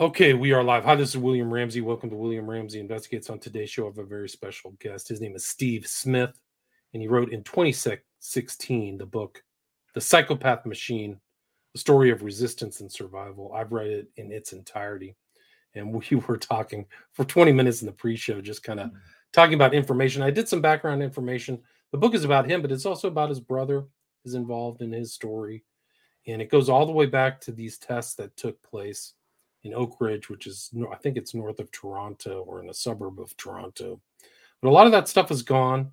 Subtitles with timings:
[0.00, 0.82] Okay, we are live.
[0.82, 1.80] Hi, this is William Ramsey.
[1.80, 3.30] Welcome to William Ramsey Investigates.
[3.30, 5.06] On today's show, I have a very special guest.
[5.06, 6.36] His name is Steve Smith,
[6.92, 9.44] and he wrote in 2016 the book
[9.94, 11.20] The Psychopath Machine,
[11.74, 13.52] the story of resistance and survival.
[13.54, 15.14] I've read it in its entirety.
[15.76, 18.96] And we were talking for 20 minutes in the pre-show, just kind of hmm.
[19.32, 20.22] talking about information.
[20.22, 21.62] I did some background information.
[21.92, 23.84] The book is about him, but it's also about his brother
[24.24, 25.62] is involved in his story.
[26.26, 29.14] And it goes all the way back to these tests that took place
[29.64, 33.18] in Oak Ridge, which is I think it's north of Toronto or in a suburb
[33.18, 34.00] of Toronto.
[34.60, 35.90] But a lot of that stuff is gone,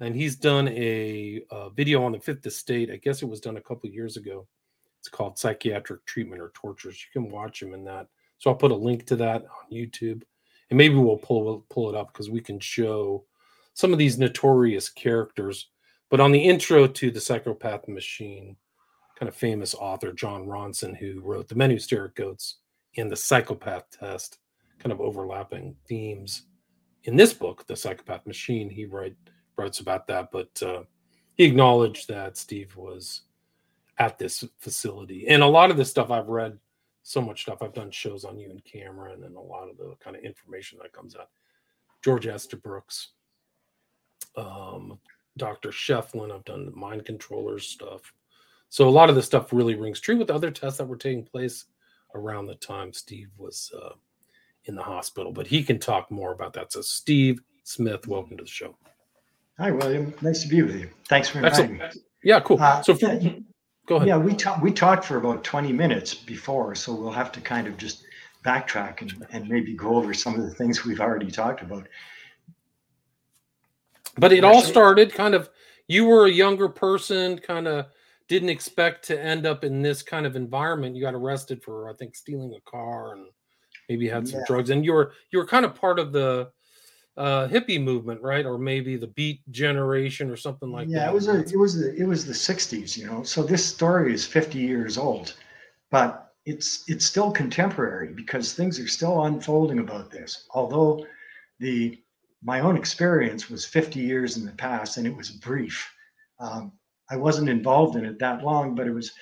[0.00, 2.90] and he's done a, a video on the Fifth Estate.
[2.90, 4.46] I guess it was done a couple years ago.
[5.00, 7.00] It's called Psychiatric Treatment or Tortures.
[7.00, 8.08] You can watch him in that.
[8.38, 10.22] So I'll put a link to that on YouTube,
[10.70, 13.24] and maybe we'll pull pull it up because we can show
[13.74, 15.68] some of these notorious characters.
[16.10, 18.56] But on the intro to the Psychopath Machine,
[19.18, 22.58] kind of famous author John Ronson, who wrote The Men Who Stare at Goats
[22.98, 24.38] and the psychopath test,
[24.78, 26.42] kind of overlapping themes.
[27.04, 29.16] In this book, The Psychopath Machine, he write,
[29.56, 30.82] writes about that, but uh,
[31.34, 33.22] he acknowledged that Steve was
[33.98, 35.26] at this facility.
[35.28, 36.58] And a lot of this stuff I've read,
[37.02, 37.62] so much stuff.
[37.62, 40.92] I've done shows on Ewen Cameron and a lot of the kind of information that
[40.92, 41.30] comes out.
[42.02, 43.08] George Estabrooks,
[44.36, 44.98] um,
[45.36, 45.70] Dr.
[45.70, 48.12] Scheflin, I've done the mind controllers stuff.
[48.68, 51.24] So a lot of this stuff really rings true with other tests that were taking
[51.24, 51.64] place
[52.14, 53.94] around the time Steve was uh,
[54.64, 55.32] in the hospital.
[55.32, 56.72] But he can talk more about that.
[56.72, 58.76] So, Steve Smith, welcome to the show.
[59.58, 60.14] Hi, William.
[60.22, 60.88] Nice to be with you.
[61.08, 61.94] Thanks for inviting Excellent.
[61.94, 62.02] me.
[62.22, 62.58] Yeah, cool.
[62.60, 63.06] Uh, so, for,
[63.86, 64.08] go ahead.
[64.08, 67.66] Yeah, we talked we talked for about twenty minutes before, so we'll have to kind
[67.66, 68.04] of just
[68.44, 71.88] backtrack and, and maybe go over some of the things we've already talked about.
[74.16, 75.50] But it all started kind of.
[75.90, 77.86] You were a younger person, kind of
[78.28, 80.94] didn't expect to end up in this kind of environment.
[80.94, 83.26] You got arrested for, I think, stealing a car and
[83.88, 84.46] maybe had some yeah.
[84.46, 84.70] drugs.
[84.70, 86.50] And you were you were kind of part of the
[87.16, 88.46] uh, hippie movement, right?
[88.46, 91.04] Or maybe the Beat generation or something like yeah, that.
[91.06, 93.22] Yeah, it was a, it was the it was the '60s, you know.
[93.22, 95.34] So this story is 50 years old,
[95.90, 100.46] but it's it's still contemporary because things are still unfolding about this.
[100.54, 101.06] Although
[101.58, 102.00] the
[102.42, 105.90] my own experience was 50 years in the past and it was brief.
[106.38, 106.72] Um,
[107.10, 109.12] I wasn't involved in it that long, but it was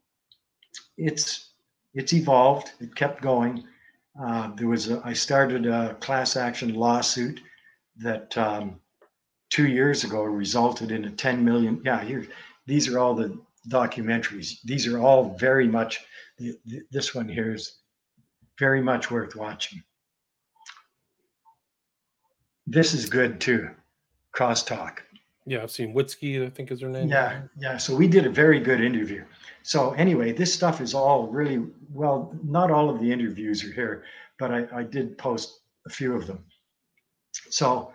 [0.97, 1.53] it's
[1.95, 2.73] it's evolved.
[2.81, 3.65] It kept going.
[4.21, 7.41] Uh, there was a, I started a class action lawsuit
[7.97, 8.81] that um,
[9.51, 11.81] two years ago resulted in a 10 million.
[11.85, 12.27] Yeah, here
[12.67, 13.39] these are all the
[13.69, 14.61] documentaries.
[14.65, 16.05] These are all very much.
[16.91, 17.79] This one here is
[18.59, 19.83] very much worth watching.
[22.67, 23.71] This is good too.
[24.37, 24.99] Crosstalk.
[25.49, 27.09] Yeah, I've seen Witzke, I think is her name.
[27.09, 27.79] Yeah, yeah.
[27.79, 29.25] So we did a very good interview.
[29.63, 32.35] So anyway, this stuff is all really well.
[32.45, 34.05] Not all of the interviews are here,
[34.39, 36.45] but I, I did post a few of them.
[37.49, 37.93] So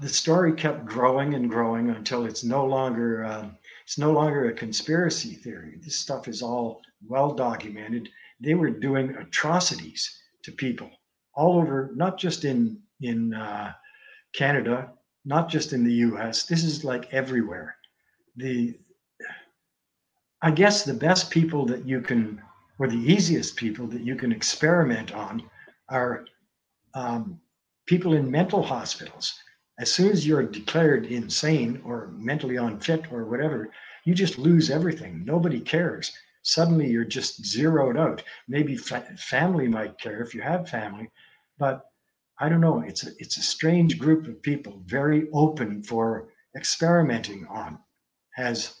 [0.00, 4.52] the story kept growing and growing until it's no longer um, it's no longer a
[4.52, 5.78] conspiracy theory.
[5.82, 8.08] This stuff is all well documented.
[8.40, 10.90] They were doing atrocities to people
[11.34, 13.72] all over, not just in in uh,
[14.32, 14.92] Canada,
[15.24, 16.44] not just in the U.S.
[16.44, 17.76] This is like everywhere.
[18.36, 18.78] The
[20.44, 22.42] I guess the best people that you can,
[22.78, 25.48] or the easiest people that you can experiment on,
[25.88, 26.24] are
[26.94, 27.40] um,
[27.86, 29.34] people in mental hospitals.
[29.78, 33.70] As soon as you're declared insane or mentally unfit or whatever,
[34.04, 35.24] you just lose everything.
[35.24, 36.12] Nobody cares.
[36.42, 38.22] Suddenly you're just zeroed out.
[38.48, 41.08] Maybe fa- family might care if you have family,
[41.58, 41.91] but
[42.42, 42.80] I don't know.
[42.80, 47.78] It's a, it's a strange group of people, very open for experimenting on,
[48.36, 48.80] as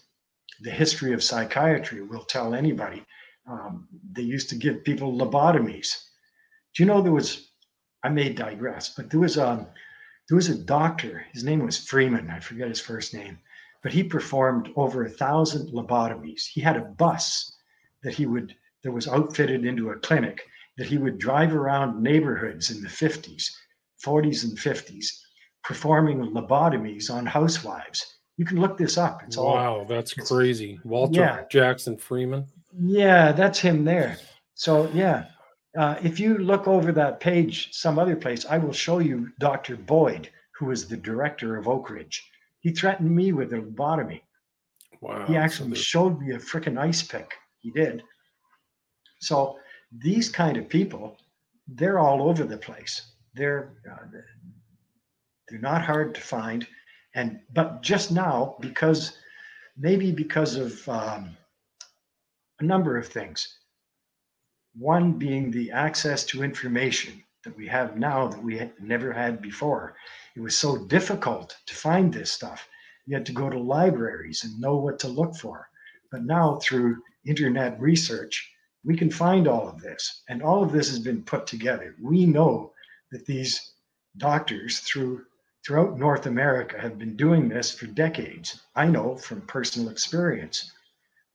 [0.62, 3.04] the history of psychiatry will tell anybody.
[3.48, 5.90] Um, they used to give people lobotomies.
[6.74, 7.52] Do you know there was?
[8.02, 9.66] I may digress, but there was a um,
[10.28, 11.24] there was a doctor.
[11.32, 12.30] His name was Freeman.
[12.30, 13.38] I forget his first name,
[13.84, 16.48] but he performed over a thousand lobotomies.
[16.52, 17.52] He had a bus
[18.02, 20.48] that he would that was outfitted into a clinic
[20.78, 23.50] that he would drive around neighborhoods in the 50s,
[24.04, 25.06] 40s, and 50s,
[25.62, 28.18] performing lobotomies on housewives.
[28.36, 29.22] You can look this up.
[29.24, 30.80] It's wow, all wow, that's crazy.
[30.84, 31.44] Walter yeah.
[31.50, 32.46] Jackson Freeman.
[32.80, 34.16] Yeah, that's him there.
[34.54, 35.26] So yeah,
[35.78, 39.76] uh, if you look over that page some other place, I will show you Dr.
[39.76, 42.26] Boyd, who is the director of Oak Ridge.
[42.60, 44.22] He threatened me with a lobotomy.
[45.00, 45.26] Wow.
[45.26, 47.34] He actually showed me a freaking ice pick.
[47.58, 48.02] He did.
[49.20, 49.58] So
[49.98, 51.16] these kind of people,
[51.68, 53.12] they're all over the place.
[53.34, 54.06] They're uh,
[55.48, 56.66] they're not hard to find,
[57.14, 59.18] and but just now because
[59.76, 61.36] maybe because of um,
[62.60, 63.58] a number of things.
[64.74, 69.42] One being the access to information that we have now that we had never had
[69.42, 69.96] before.
[70.36, 72.66] It was so difficult to find this stuff.
[73.04, 75.68] You had to go to libraries and know what to look for.
[76.10, 78.50] But now through internet research,
[78.84, 80.22] we can find all of this.
[80.28, 81.94] And all of this has been put together.
[82.00, 82.72] We know
[83.10, 83.74] that these
[84.16, 85.24] doctors through
[85.64, 88.62] throughout North America have been doing this for decades.
[88.74, 90.72] I know from personal experience.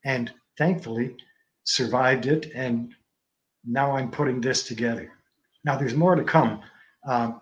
[0.04, 1.16] And thankfully
[1.64, 2.52] survived it.
[2.54, 2.94] And
[3.64, 5.12] now I'm putting this together.
[5.64, 6.62] Now there's more to come.
[7.08, 7.42] Um,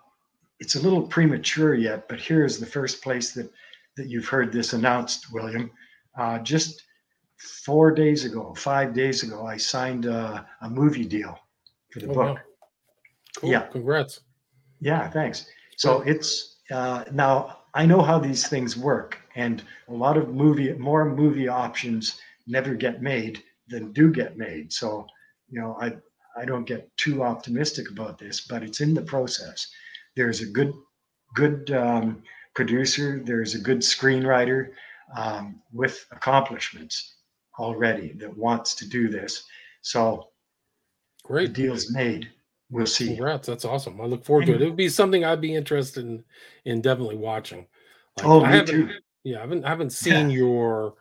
[0.60, 3.50] it's a little premature yet, but here is the first place that
[3.96, 5.70] that you've heard this announced, William.
[6.18, 6.82] Uh, just
[7.38, 11.38] four days ago, five days ago, I signed a, a movie deal
[11.92, 12.36] for the oh, book.
[12.36, 12.42] Wow.
[13.38, 13.50] Cool.
[13.50, 13.62] Yeah.
[13.66, 14.20] Congrats.
[14.80, 15.08] Yeah.
[15.10, 15.46] Thanks.
[15.76, 20.72] So it's uh, now I know how these things work, and a lot of movie,
[20.74, 24.72] more movie options never get made than do get made.
[24.72, 25.06] So,
[25.48, 25.96] you know, I
[26.38, 29.68] I don't get too optimistic about this, but it's in the process.
[30.16, 30.72] There's a good
[31.34, 32.22] good um,
[32.54, 33.20] producer.
[33.22, 34.70] There's a good screenwriter
[35.16, 37.15] um, with accomplishments
[37.58, 39.44] already that wants to do this.
[39.82, 40.28] So
[41.22, 42.28] great deals made.
[42.70, 43.08] We'll see.
[43.08, 43.46] Congrats.
[43.46, 44.00] That's awesome.
[44.00, 44.62] I look forward to it.
[44.62, 46.24] It would be something I'd be interested in
[46.64, 47.66] in definitely watching.
[48.16, 48.90] Like, oh, me too.
[49.22, 50.36] Yeah, I haven't I haven't seen yeah.
[50.36, 50.94] your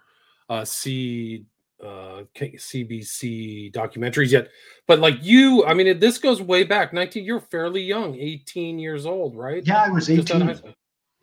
[0.50, 1.46] uh C
[1.84, 4.50] uh CBC documentaries yet.
[4.88, 6.94] But like you, I mean this goes way back.
[6.94, 9.66] 19 you're fairly young, 18 years old, right?
[9.66, 10.62] Yeah, I was 18.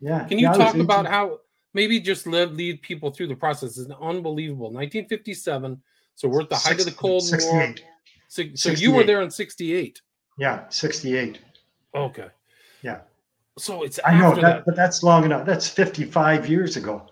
[0.01, 0.25] Yeah.
[0.25, 1.39] Can you yeah, talk about how
[1.73, 3.77] maybe just lead, lead people through the process.
[3.77, 4.71] It's unbelievable.
[4.71, 5.81] 1957.
[6.15, 7.51] So we're at the height of the Cold 68.
[7.51, 7.75] War.
[8.27, 10.01] So, so you were there in 68.
[10.37, 11.39] Yeah, 68.
[11.95, 12.27] Okay.
[12.81, 12.99] Yeah.
[13.57, 15.45] So it's I know that, that, but that's long enough.
[15.45, 17.07] That's 55 years ago.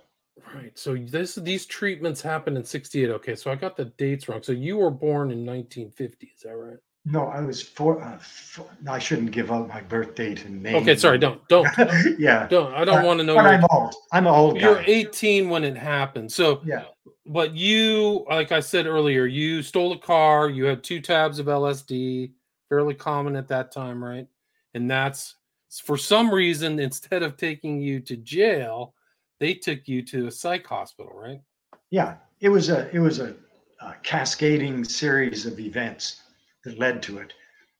[0.55, 0.77] Right.
[0.77, 3.09] So this these treatments happened in 68.
[3.09, 3.35] Okay.
[3.35, 4.41] So I got the dates wrong.
[4.41, 6.31] So you were born in 1950.
[6.35, 6.77] Is that right?
[7.03, 8.01] No, I was four.
[8.01, 10.75] Uh, four I shouldn't give out my birth date and name.
[10.75, 11.67] Okay, sorry, don't, don't.
[12.19, 12.73] yeah, don't.
[12.73, 13.35] I don't but, want to know.
[13.35, 13.95] But I'm old.
[14.11, 14.61] I'm an old.
[14.61, 16.31] You're 18 when it happened.
[16.31, 16.83] So yeah.
[17.25, 20.49] But you, like I said earlier, you stole a car.
[20.49, 22.31] You had two tabs of LSD,
[22.69, 24.27] fairly common at that time, right?
[24.73, 25.35] And that's
[25.83, 28.93] for some reason instead of taking you to jail,
[29.39, 31.41] they took you to a psych hospital, right?
[31.89, 33.35] Yeah, it was a it was a,
[33.81, 36.21] a cascading series of events
[36.63, 37.33] that led to it.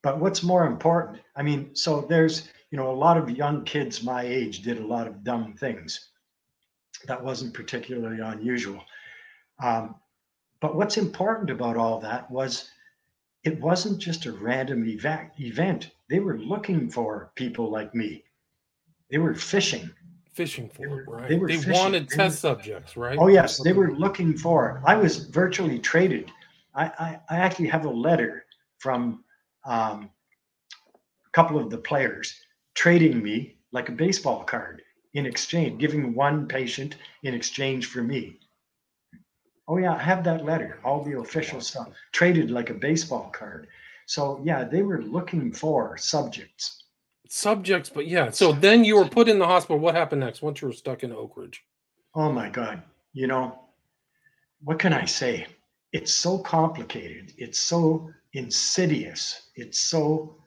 [0.03, 4.03] But what's more important, I mean, so there's, you know, a lot of young kids
[4.03, 6.09] my age did a lot of dumb things.
[7.07, 8.83] That wasn't particularly unusual.
[9.61, 9.95] Um,
[10.59, 12.69] but what's important about all that was
[13.43, 15.31] it wasn't just a random event.
[15.39, 15.91] event.
[16.09, 18.23] They were looking for people like me.
[19.09, 19.89] They were fishing.
[20.33, 21.27] Fishing for were, right?
[21.27, 23.17] They, they wanted they test were, subjects, right?
[23.19, 24.81] Oh yes, they were looking for.
[24.85, 26.31] I was virtually traded.
[26.73, 28.45] I, I, I actually have a letter
[28.81, 29.23] from
[29.65, 30.09] um,
[31.25, 32.33] a couple of the players
[32.73, 34.81] trading me like a baseball card.
[35.13, 38.39] in exchange, giving one patient in exchange for me.
[39.67, 43.67] Oh yeah, I have that letter, all the official stuff, traded like a baseball card.
[44.05, 46.83] So yeah, they were looking for subjects.
[47.27, 48.31] Subjects, but yeah.
[48.31, 49.79] So then you were put in the hospital.
[49.79, 51.63] What happened next once you were stuck in Oak Ridge?
[52.15, 52.81] Oh my God.
[53.13, 53.59] You know,
[54.63, 55.47] what can I say?
[55.91, 57.33] It's so complicated.
[57.38, 59.50] It's so insidious.
[59.55, 60.38] It's so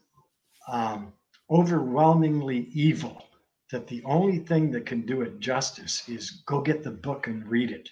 [0.69, 1.13] um,
[1.51, 3.27] overwhelmingly evil
[3.71, 7.47] that the only thing that can do it justice is go get the book and
[7.49, 7.91] read it.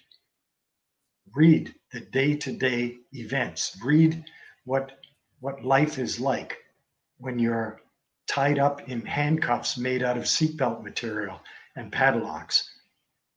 [1.35, 3.77] Read the day to day events.
[3.83, 4.23] Read
[4.65, 4.99] what
[5.39, 6.57] what life is like
[7.17, 7.81] when you're
[8.27, 11.39] tied up in handcuffs made out of seatbelt material
[11.75, 12.69] and padlocks.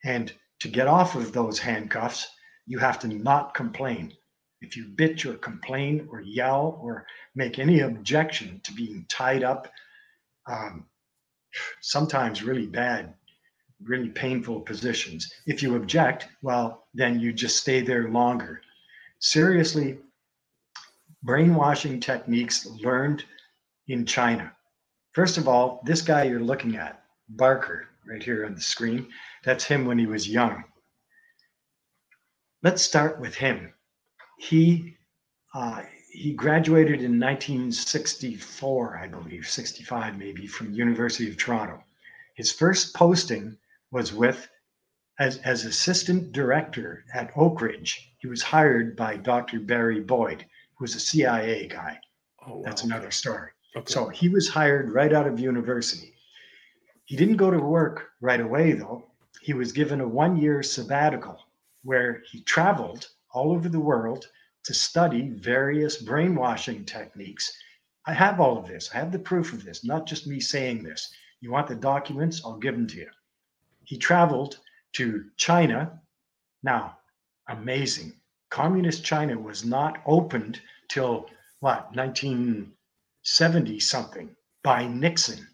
[0.04, 2.28] And to get off of those handcuffs,
[2.66, 4.12] you have to not complain.
[4.61, 9.68] If you bitch or complain or yell or make any objection to being tied up,
[10.46, 10.87] um,
[11.80, 13.14] sometimes really bad,
[13.82, 15.32] really painful positions.
[15.46, 18.61] If you object, well, then you just stay there longer.
[19.18, 19.99] Seriously,
[21.23, 23.25] brainwashing techniques learned
[23.88, 24.52] in China.
[25.12, 29.08] First of all, this guy you're looking at, Barker, right here on the screen,
[29.44, 30.64] that's him when he was young.
[32.66, 33.73] Let's start with him.
[34.38, 34.96] He
[35.54, 41.80] uh, he graduated in 1964, I believe, 65 maybe, from University of Toronto.
[42.35, 43.56] His first posting
[43.92, 44.49] was with
[45.20, 48.12] as, as assistant director at Oak Ridge.
[48.18, 49.61] He was hired by Dr.
[49.61, 50.44] Barry Boyd,
[50.75, 52.00] who was a CIA guy.
[52.44, 52.62] Oh, wow.
[52.64, 53.52] That's another story.
[53.76, 53.92] Okay.
[53.92, 56.14] So he was hired right out of university.
[57.04, 59.06] He didn't go to work right away, though.
[59.40, 61.45] He was given a one year sabbatical
[61.86, 64.26] where he traveled all over the world
[64.64, 67.56] to study various brainwashing techniques.
[68.06, 68.90] I have all of this.
[68.92, 71.14] I have the proof of this, not just me saying this.
[71.40, 72.42] You want the documents?
[72.44, 73.10] I'll give them to you.
[73.84, 74.58] He traveled
[74.94, 76.00] to China.
[76.64, 76.98] Now,
[77.48, 78.14] amazing.
[78.50, 85.46] Communist China was not opened till what, 1970 something by Nixon.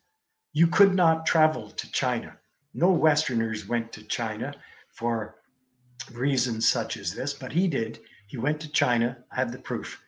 [0.55, 2.39] You could not travel to China.
[2.73, 4.55] No Westerners went to China
[4.95, 5.42] for
[6.11, 8.01] reasons such as this, but he did.
[8.27, 9.25] He went to China.
[9.31, 10.01] I have the proof.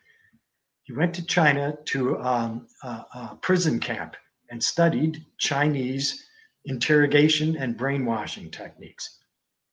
[0.85, 4.17] He went to China to um, a, a prison camp
[4.51, 6.27] and studied Chinese
[6.65, 9.19] interrogation and brainwashing techniques.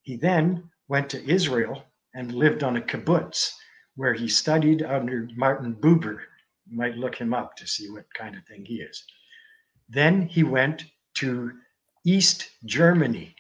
[0.04, 3.54] He then went to Israel and lived on a kibbutz
[3.96, 6.20] where he studied under Martin Buber.
[6.66, 9.04] You might look him up to see what kind of thing he is.
[9.90, 10.86] Then he went
[11.16, 11.51] to
[12.06, 13.36] East Germany,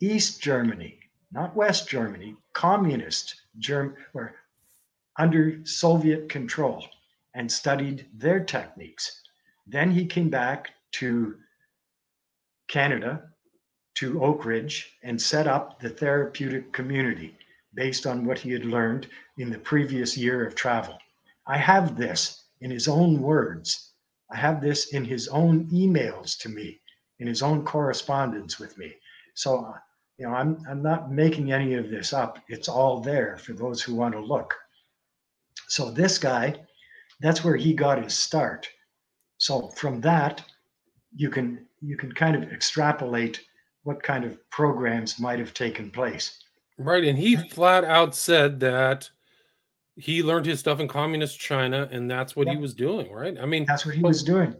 [0.00, 0.99] East Germany,
[1.32, 4.34] not West Germany, communist Germ or
[5.18, 6.84] under Soviet control
[7.34, 9.22] and studied their techniques.
[9.66, 11.36] Then he came back to
[12.68, 13.30] Canada,
[13.94, 17.36] to Oak Ridge, and set up the therapeutic community
[17.74, 19.08] based on what he had learned
[19.38, 20.98] in the previous year of travel.
[21.46, 23.92] I have this in his own words.
[24.30, 26.80] I have this in his own emails to me,
[27.18, 28.96] in his own correspondence with me.
[29.34, 29.74] So,
[30.20, 32.38] you know, I'm, I'm not making any of this up.
[32.48, 34.54] It's all there for those who want to look.
[35.68, 36.56] So, this guy,
[37.20, 38.68] that's where he got his start.
[39.38, 40.44] So, from that,
[41.16, 43.40] you can you can kind of extrapolate
[43.84, 46.44] what kind of programs might have taken place.
[46.76, 47.04] Right.
[47.04, 49.08] And he flat out said that
[49.96, 52.54] he learned his stuff in communist China and that's what yeah.
[52.54, 53.36] he was doing, right?
[53.40, 54.54] I mean, that's what he was doing.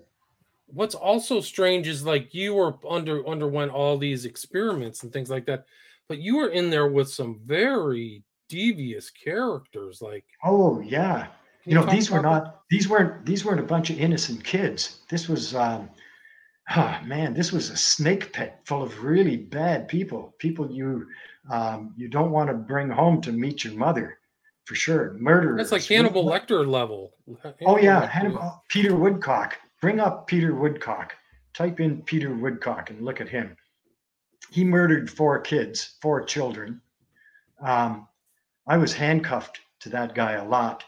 [0.72, 5.46] What's also strange is like you were under underwent all these experiments and things like
[5.46, 5.66] that,
[6.08, 11.28] but you were in there with some very devious characters like Oh yeah.
[11.66, 15.00] You, know, these were not these weren't these weren't a bunch of innocent kids.
[15.08, 15.90] This was um
[16.76, 21.06] oh man, this was a snake pit full of really bad people, people you
[21.50, 24.18] um, you don't want to bring home to meet your mother
[24.64, 25.14] for sure.
[25.18, 25.56] Murder.
[25.56, 27.12] That's like Hannibal Lecter level.
[27.42, 28.62] Hannibal oh yeah, Hannibal.
[28.68, 29.56] Peter Woodcock.
[29.80, 31.14] Bring up Peter Woodcock.
[31.54, 33.56] Type in Peter Woodcock and look at him.
[34.50, 36.80] He murdered four kids, four children.
[37.62, 38.06] Um,
[38.66, 40.84] I was handcuffed to that guy a lot.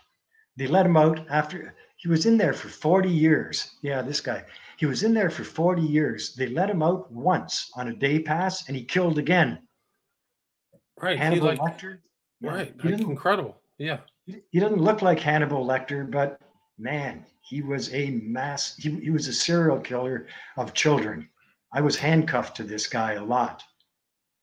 [0.57, 3.77] They let him out after he was in there for 40 years.
[3.83, 4.45] Yeah, this guy.
[4.77, 6.35] He was in there for 40 years.
[6.35, 9.59] They let him out once on a day pass and he killed again.
[11.01, 11.19] Right.
[11.19, 11.99] Hannibal like, Lecter.
[12.41, 12.75] Right.
[12.85, 13.57] Incredible.
[13.79, 13.99] Yeah.
[14.27, 16.41] He doesn't look like Hannibal Lecter, but
[16.83, 18.77] man, he was a mass.
[18.77, 21.29] He, he was a serial killer of children.
[21.73, 23.63] I was handcuffed to this guy a lot.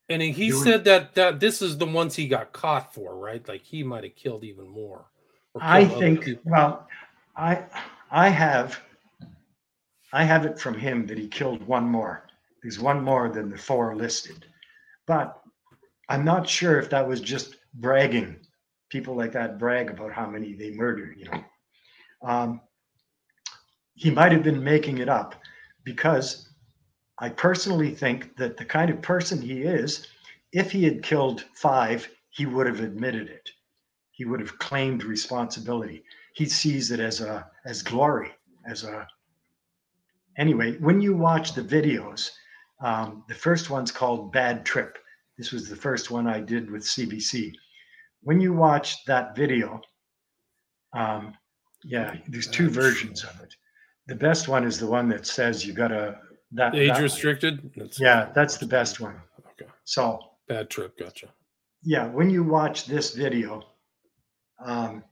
[0.08, 3.46] And he said that that this is the ones he got caught for, right?
[3.46, 5.04] Like he might have killed even more.
[5.60, 6.26] I think.
[6.44, 6.88] Well,
[7.36, 7.62] I
[8.10, 8.80] I have
[10.12, 12.26] I have it from him that he killed one more.
[12.62, 14.46] There's one more than the four listed.
[15.06, 15.40] But
[16.08, 18.36] I'm not sure if that was just bragging.
[18.88, 21.44] People like that brag about how many they murdered, you know.
[22.22, 22.60] Um,
[23.94, 25.34] he might have been making it up
[25.84, 26.48] because
[27.18, 30.06] I personally think that the kind of person he is,
[30.52, 33.50] if he had killed five, he would have admitted it.
[34.10, 36.04] He would have claimed responsibility.
[36.34, 38.32] He sees it as a as glory,
[38.66, 39.06] as a
[40.36, 40.78] anyway.
[40.78, 42.30] When you watch the videos,
[42.80, 44.96] um, the first one's called Bad Trip.
[45.36, 47.52] This was the first one I did with CBC.
[48.22, 49.80] When you watch that video,
[50.94, 51.34] um,
[51.84, 53.54] yeah, there's two versions of it.
[54.06, 56.18] The best one is the one that says you got to
[56.52, 57.70] that Age that- restricted.
[57.76, 59.20] That's Yeah, that's the best one.
[59.52, 59.70] Okay.
[59.84, 60.18] So
[60.48, 60.98] Bad trip.
[60.98, 61.28] Gotcha.
[61.82, 63.62] yeah, when you watch this video,
[64.64, 65.04] um,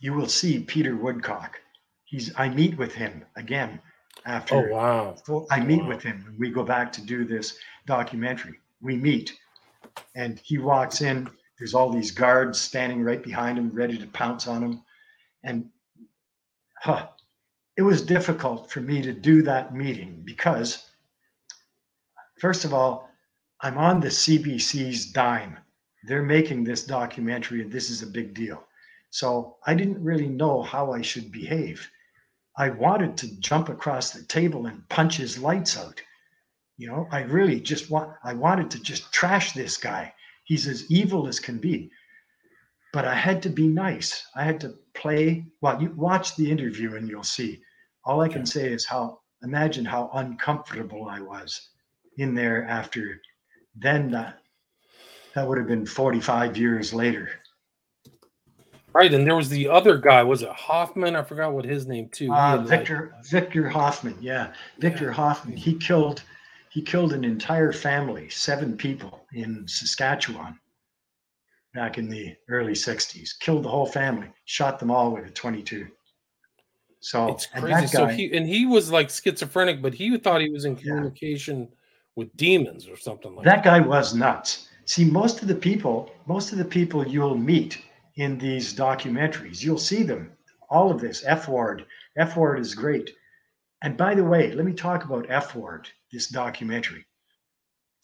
[0.00, 1.60] you will see Peter Woodcock.
[2.04, 3.80] He's I meet with him again
[4.24, 4.54] after.
[4.54, 5.16] Oh after wow.
[5.28, 5.88] well, I meet Wow.
[5.88, 8.60] with him when we go back to do this documentary.
[8.80, 9.36] We meet,
[10.14, 11.28] and he walks in.
[11.58, 14.82] There's all these guards standing right behind him, ready to pounce on him,
[15.42, 15.68] and
[16.86, 17.08] huh,
[17.76, 20.88] it was difficult for me to do that meeting because,
[22.38, 23.10] first of all,
[23.60, 25.58] I'm on the CBC's dime.
[26.04, 28.62] They're making this documentary, and this is a big deal.
[29.10, 31.90] So I didn't really know how I should behave.
[32.56, 36.00] I wanted to jump across the table and punch his lights out.
[36.76, 40.14] You know, I really just want, I wanted to just trash this guy.
[40.44, 41.90] He's as evil as can be.
[42.92, 44.26] But I had to be nice.
[44.34, 45.44] I had to play.
[45.60, 47.60] Well, you watch the interview and you'll see.
[48.04, 51.68] All I can say is how, imagine how uncomfortable I was
[52.16, 53.20] in there after
[53.74, 54.10] then.
[54.10, 54.38] That,
[55.34, 57.28] that would have been 45 years later.
[58.94, 60.22] Right, and there was the other guy.
[60.22, 61.16] Was it Hoffman?
[61.16, 62.32] I forgot what his name too.
[62.32, 65.54] Uh, had, like- Victor Victor Hoffman, yeah, Victor Hoffman.
[65.54, 66.22] He killed
[66.70, 70.58] he killed an entire family, seven people in Saskatchewan
[71.76, 73.38] back in the early '60s.
[73.38, 75.86] Killed the whole family, shot them all with a 22.
[77.00, 77.66] So it's crazy.
[77.68, 80.74] that So guy- he and he was like schizophrenic, but he thought he was in
[80.74, 81.68] communication
[82.16, 83.62] with demons or something like that.
[83.62, 84.68] that guy was nuts.
[84.86, 87.82] See, most of the people, most of the people you'll meet
[88.16, 90.32] in these documentaries, you'll see them.
[90.70, 91.86] All of this F Ward,
[92.16, 93.10] F Ward is great.
[93.82, 97.05] And by the way, let me talk about F Ward, this documentary.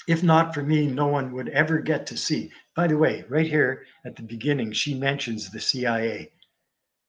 [0.09, 2.51] If not for me, no one would ever get to see.
[2.75, 6.33] By the way, right here at the beginning, she mentions the CIA.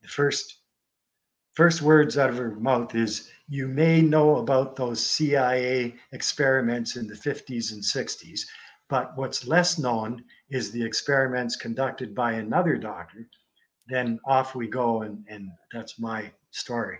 [0.02, 0.58] The first
[1.54, 7.08] first words out of her mouth is you may know about those CIA experiments in
[7.08, 8.42] the 50s and 60s,
[8.90, 13.28] but what's less known is the experiments conducted by another doctor.
[13.88, 17.00] Then off we go, and, and that's my story.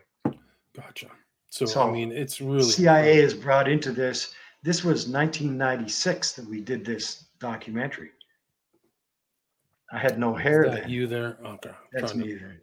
[0.76, 1.10] Gotcha.
[1.50, 4.34] So, So, I mean, it's really CIA is brought into this.
[4.64, 8.12] This was 1996 that we did this documentary.
[9.92, 10.90] I had no Is hair that then.
[10.90, 11.38] you there?
[11.46, 11.72] Okay.
[11.92, 12.62] That's Trying to- me there.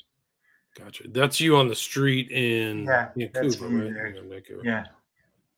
[0.79, 1.09] Gotcha.
[1.09, 3.95] That's you on the street in Yeah, that's Vancouver, me right?
[3.95, 4.07] there.
[4.15, 4.61] Yeah, Vancouver.
[4.65, 4.85] Yeah,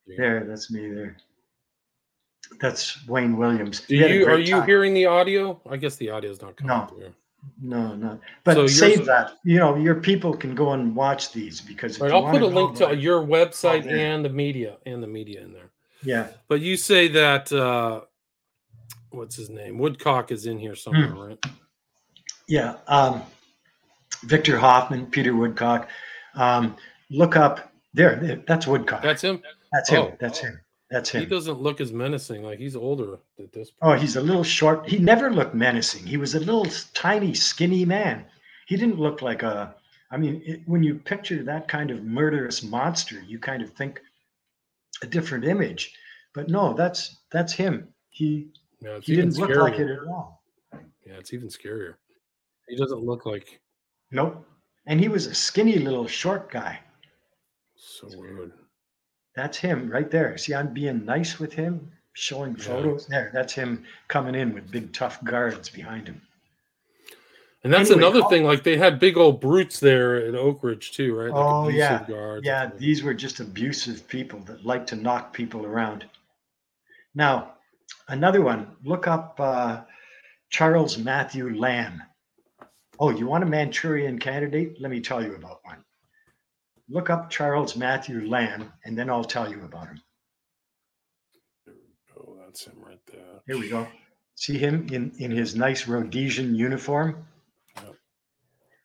[0.06, 0.14] Yeah.
[0.18, 0.44] there.
[0.44, 1.16] That's me there.
[2.60, 3.80] That's Wayne Williams.
[3.86, 4.66] Do We had a you are you time.
[4.66, 5.60] hearing the audio?
[5.70, 6.86] I guess the audio is not coming No.
[6.86, 7.14] through.
[7.60, 8.20] No, no.
[8.44, 9.38] But So save that.
[9.44, 12.76] You know, your people can go and watch these because Right, I'll put a link
[12.78, 15.70] to your website and the media and the media in there.
[16.04, 18.02] Yeah, But you say that uh
[19.10, 19.78] what's his name?
[19.78, 21.18] Woodcock is in here somewhere, Hmm.
[21.20, 21.46] right?
[22.48, 22.76] yeah.
[22.88, 23.22] Um,
[24.24, 25.88] Victor Hoffman, Peter Woodcock.
[26.34, 26.76] Um,
[27.10, 28.16] look up there.
[28.16, 29.02] there, That's Woodcock.
[29.02, 29.42] That's him.
[29.72, 30.02] That's him.
[30.02, 30.16] oh.
[30.20, 30.60] That's him.
[30.90, 31.20] That's him.
[31.22, 32.42] He doesn't look as menacing.
[32.42, 33.78] Like he's older at this point.
[33.80, 34.88] Oh, he's a little short.
[34.88, 36.06] He never looked menacing.
[36.06, 38.24] He was a little tiny, skinny man.
[38.66, 39.74] He didn't look like a.
[40.10, 44.00] I mean, it, when you picture that kind of murderous monster, you kind of think
[45.02, 45.94] a different image.
[46.34, 47.88] But no, that's that's him.
[48.10, 48.48] He
[48.80, 50.42] Yeah, he didn't look like it at all.
[51.06, 51.94] Yeah, it's even scarier.
[52.68, 53.60] He doesn't look like
[54.10, 54.46] Nope.
[54.86, 56.80] And he was a skinny little short guy.
[57.76, 58.52] so weird.
[59.34, 60.36] That's him right there.
[60.38, 62.64] See, I'm being nice with him, showing Yeah.
[62.64, 63.06] photos.
[63.06, 66.20] There, that's him coming in with big tough guards behind him.
[67.64, 68.44] And that's Anyway, another thing.
[68.44, 71.30] Like they had big old brutes there at Oak Ridge too, right?
[71.30, 72.04] Like Oh, yeah.
[72.08, 72.44] guards.
[72.44, 76.04] Yeah, these were just abusive people that like to knock people around.
[77.14, 77.54] Now,
[78.08, 79.82] another one, look up uh,
[80.50, 82.02] Charles Matthew Lamb.
[82.98, 84.80] Oh, you want a Manchurian candidate?
[84.80, 85.84] Let me tell you about one.
[86.88, 90.00] Look up Charles Matthew Lamb, and then I'll tell you about him.
[92.18, 93.40] Oh, that's him right there.
[93.46, 93.86] Here we go.
[94.34, 97.24] See him in, in his nice Rhodesian uniform?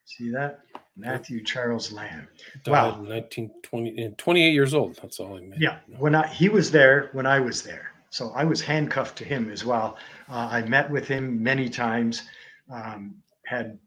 [0.08, 0.62] See that?
[0.96, 2.28] Matthew Charles Lamb.
[2.64, 2.86] Died Wow.
[2.96, 4.96] in 1920 and 28 years old.
[5.02, 5.62] That's all I meant.
[5.62, 9.26] Yeah, when I he was there when I was there, so I was handcuffed to
[9.26, 9.98] him as well.
[10.30, 12.24] Uh, I met with him many times,
[12.72, 13.78] um, had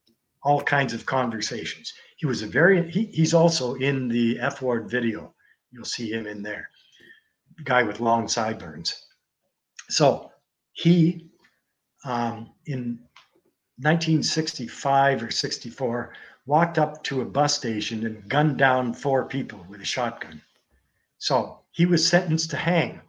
[0.43, 1.93] all kinds of conversations.
[2.19, 5.35] He was a very he, he's also in the F Ward video.
[5.73, 6.69] You'll see him in there,
[7.65, 9.07] guy with long sideburns.
[9.89, 10.31] So
[10.73, 11.31] he
[12.05, 13.01] um, in
[13.83, 16.13] 1965 or 64
[16.45, 20.43] walked up to a bus station and gunned down four people with a shotgun.
[21.19, 23.01] So he was sentenced to hang.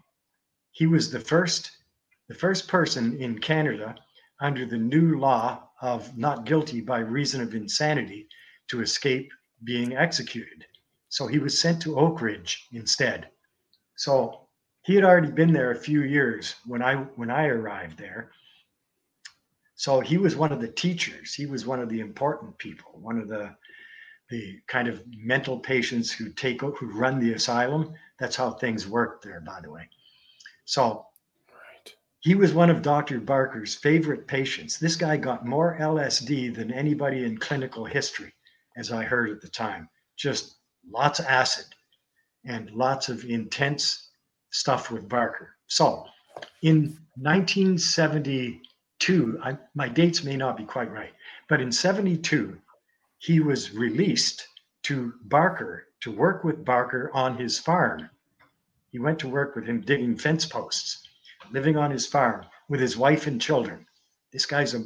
[0.72, 1.72] He was the first,
[2.30, 3.96] the first person in Canada
[4.40, 8.28] under the new law of not guilty by reason of insanity
[8.70, 9.32] to escape
[9.64, 10.66] being executed.
[11.10, 13.30] So he was sent to Oak Ridge instead.
[13.98, 14.48] So
[14.84, 18.32] he had already been there a few years when I when I arrived there.
[19.82, 21.34] So he was one of the teachers.
[21.34, 23.56] He was one of the important people, one of the
[24.30, 27.92] the kind of mental patients who take who run the asylum.
[28.20, 29.90] That's how things work there, by the way.
[30.66, 31.08] So
[31.50, 31.96] Right.
[32.20, 33.20] he was one of Dr.
[33.20, 34.78] Barker's favorite patients.
[34.78, 38.34] This guy got more LSD than anybody in clinical history,
[38.78, 39.90] as I heard at the time.
[40.16, 41.66] Just lots of acid
[42.46, 44.12] and lots of intense
[44.52, 45.58] stuff with Barker.
[45.66, 46.06] So
[46.62, 48.62] in 1972,
[49.44, 51.14] I, my dates may not be quite right,
[51.50, 52.58] but in 72,
[53.18, 54.48] he was released
[54.84, 58.10] to Barker to work with Barker on his farm.
[58.92, 61.08] He went to work with him digging fence posts,
[61.52, 63.86] living on his farm with his wife and children.
[64.32, 64.84] This guy's a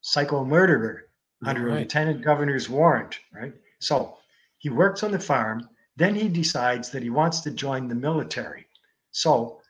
[0.00, 1.08] psycho murderer
[1.44, 3.54] under a lieutenant governor's warrant, right?
[3.80, 4.16] So
[4.58, 5.68] he works on the farm.
[5.96, 8.66] Then he decides that he wants to join the military.
[9.10, 9.60] So,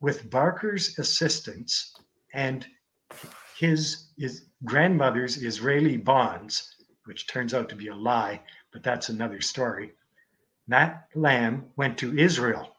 [0.00, 1.94] with Barker's assistance
[2.34, 2.66] and
[3.58, 9.40] his, his grandmother's Israeli bonds, which turns out to be a lie, but that's another
[9.40, 9.92] story,
[10.68, 12.76] Matt Lamb went to Israel,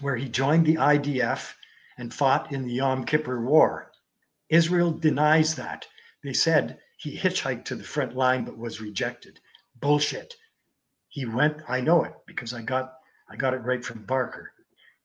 [0.00, 1.54] where he joined the IDF
[1.98, 3.92] and fought in the Yom Kippur War.
[4.48, 5.86] Israel denies that.
[6.24, 9.40] They said he hitchhiked to the front line but was rejected.
[9.80, 10.34] Bullshit.
[11.08, 12.94] He went, I know it because I got
[13.28, 14.52] I got it right from Barker.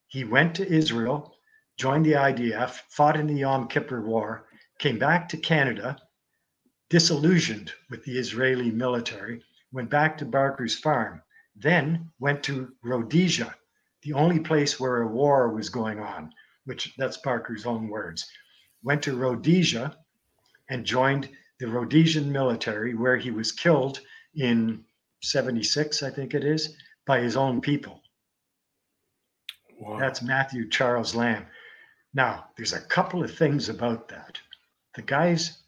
[0.08, 1.35] He went to Israel,
[1.76, 4.46] joined the IDF, fought in the Yom Kippur War,
[4.78, 5.98] came back to Canada,
[6.88, 11.22] disillusioned with the Israeli military, went back to Barker's farm,
[11.54, 13.54] then went to Rhodesia,
[14.02, 16.32] the only place where a war was going on,
[16.64, 18.26] which that's Barker's own words.
[18.82, 19.96] Went to Rhodesia
[20.70, 24.00] and joined the Rhodesian military, where he was killed
[24.34, 24.84] in
[25.22, 28.02] 76, I think it is, by his own people.
[29.78, 29.98] Wow.
[29.98, 31.46] That's Matthew Charles Lamb.
[32.16, 34.40] Now, there's a couple of things about that.
[34.94, 35.58] The guy's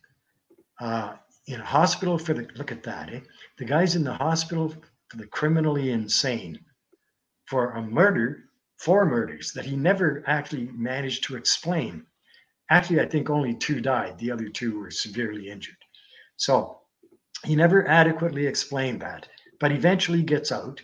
[0.81, 3.21] uh, in hospital for the look at that, eh?
[3.59, 4.75] The guy's in the hospital
[5.09, 6.59] for the criminally insane
[7.45, 8.45] for a murder,
[8.79, 12.07] four murders that he never actually managed to explain.
[12.71, 14.17] Actually, I think only two died.
[14.17, 15.77] The other two were severely injured.
[16.39, 16.81] So
[17.45, 19.29] he never adequately explained that,
[19.61, 20.81] but eventually gets out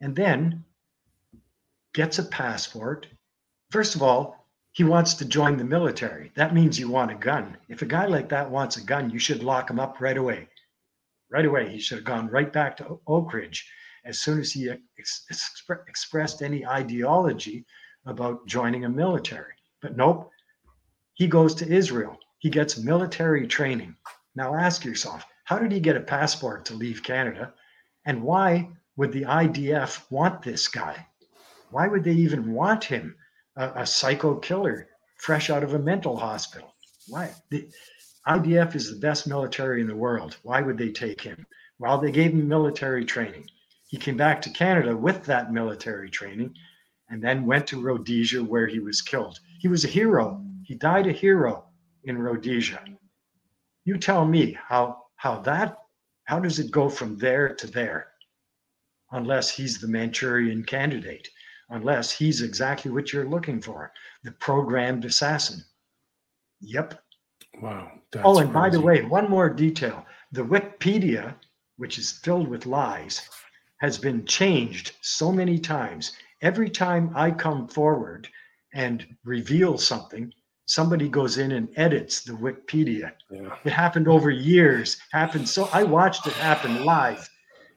[0.00, 0.64] and then
[1.92, 3.06] gets a passport.
[3.70, 4.43] First of all,
[4.74, 6.32] he wants to join the military.
[6.34, 7.56] That means you want a gun.
[7.68, 10.48] If a guy like that wants a gun, you should lock him up right away.
[11.30, 11.68] Right away.
[11.68, 13.70] He should have gone right back to Oak Ridge
[14.04, 17.64] as soon as he ex- expre- expressed any ideology
[18.04, 19.54] about joining a military.
[19.80, 20.32] But nope,
[21.12, 22.18] he goes to Israel.
[22.38, 23.94] He gets military training.
[24.34, 27.54] Now ask yourself, how did he get a passport to leave Canada?
[28.06, 31.06] And why would the IDF want this guy?
[31.70, 33.16] Why would they even want him,
[33.56, 34.88] a, a psycho killer
[35.18, 36.74] fresh out of a mental hospital?
[37.08, 37.32] Why?
[37.50, 37.68] The
[38.26, 40.36] IDF is the best military in the world.
[40.42, 41.46] Why would they take him?
[41.78, 43.48] Well, they gave him military training.
[43.86, 46.54] He came back to Canada with that military training
[47.10, 49.38] and then went to Rhodesia where he was killed.
[49.60, 50.44] He was a hero.
[50.62, 51.66] He died a hero
[52.04, 52.82] in Rhodesia.
[53.84, 55.78] You tell me how how that
[56.24, 58.08] how does it go from there to there?
[59.12, 61.28] Unless he's the Manchurian candidate,
[61.70, 65.62] unless he's exactly what you're looking for, the programmed assassin.
[66.60, 67.00] Yep.
[67.62, 67.90] wow.
[68.12, 70.06] That's oh, and by the way, one more detail.
[70.32, 71.34] The Wikipedia,
[71.76, 73.28] which is filled with lies,
[73.78, 76.12] has been changed so many times.
[76.42, 78.28] Every time I come forward
[78.72, 80.32] and reveal something,
[80.66, 83.12] somebody goes in and edits the Wikipedia.
[83.30, 83.56] Yeah.
[83.64, 84.96] It happened over years.
[85.12, 87.28] Happened so I watched it happen live,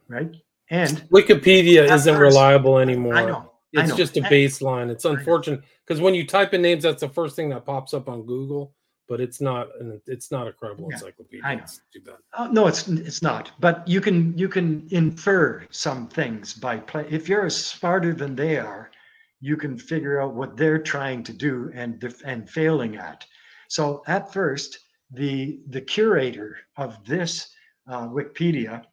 [0.07, 0.31] right?
[0.69, 3.15] And Wikipedia isn't first- reliable anymore.
[3.15, 3.53] I know.
[3.77, 4.89] It's just a baseline.
[4.89, 8.09] It's unfortunate because when you type in names, that's the first thing that pops up
[8.09, 8.73] on Google.
[9.09, 11.45] but it's not an it's not a credible Yeah, encyclopedia.
[11.45, 11.63] I know.
[11.63, 12.15] It's too bad.
[12.33, 13.51] Uh, no, it's it's not.
[13.59, 17.05] But you can you can infer some things by play.
[17.09, 18.91] If you're smarter than they are,
[19.39, 23.25] you can figure out what they're trying to do and and failing at.
[23.69, 24.79] So at first,
[25.11, 27.49] the the curator of this
[27.89, 28.83] uh, Wikipedia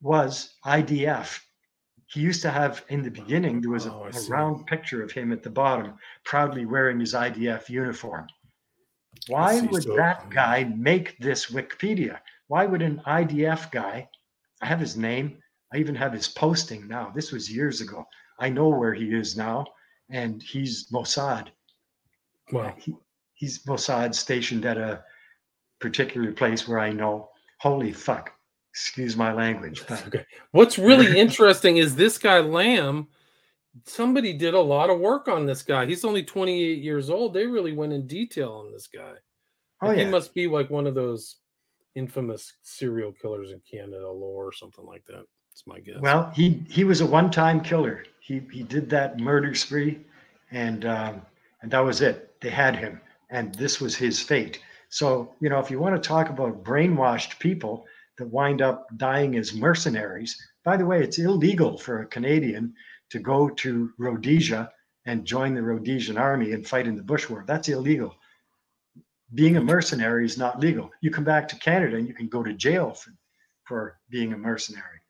[0.00, 1.40] was IDF.
[2.14, 5.10] He used to have in the beginning there was a, Oh, a round picture of
[5.10, 8.28] him at the bottom, proudly wearing his IDF uniform.
[9.26, 12.20] Why would So- that guy make this Wikipedia?
[12.46, 14.08] Why would an IDF guy?
[14.62, 15.42] I have his name.
[15.72, 17.10] I even have his posting now.
[17.10, 18.06] This was years ago.
[18.38, 19.66] I know where he is now,
[20.08, 21.48] and he's Mossad.
[22.52, 22.94] Well, He,
[23.32, 25.02] he's Mossad stationed at a
[25.80, 27.30] particular place where I know.
[27.58, 28.33] Holy fuck!
[28.74, 30.26] Excuse my language, okay.
[30.50, 33.06] What's really interesting is this guy Lamb.
[33.84, 35.86] Somebody did a lot of work on this guy.
[35.86, 37.34] He's only 28 years old.
[37.34, 39.12] They really went in detail on this guy.
[39.80, 41.36] oh yeah, He must be like one of those
[41.94, 45.24] infamous serial killers in Canada lore or something like that.
[45.52, 46.00] It's my guess.
[46.00, 48.04] Well, he he was a one-time killer.
[48.18, 50.00] He he did that murder spree,
[50.50, 51.22] and um,
[51.62, 52.40] and that was it.
[52.40, 54.60] They had him, and this was his fate.
[54.88, 57.86] So you know, if you want to talk about brainwashed people
[58.18, 62.74] that wind up dying as mercenaries, by the way, it's illegal for a Canadian
[63.10, 64.70] to go to Rhodesia
[65.06, 67.44] and join the Rhodesian army and fight in the Bush War.
[67.46, 68.14] That's illegal.
[69.34, 70.90] Being a mercenary is not legal.
[71.00, 73.10] You come back to Canada and you can go to jail for,
[73.64, 75.00] for being a mercenary.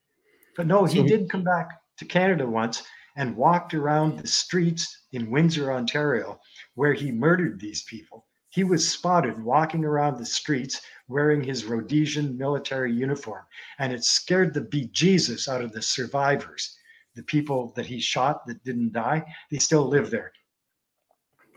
[0.57, 2.83] But no, he did come back to Canada once
[3.17, 6.40] and walked around the streets in Windsor, Ontario,
[6.75, 8.27] where he murdered these people.
[8.51, 13.43] He was spotted walking around the streets wearing his Rhodesian military uniform,
[13.79, 16.77] and it scared the bejesus out of the survivors.
[17.14, 20.33] The people that he shot that didn't die, they still live there.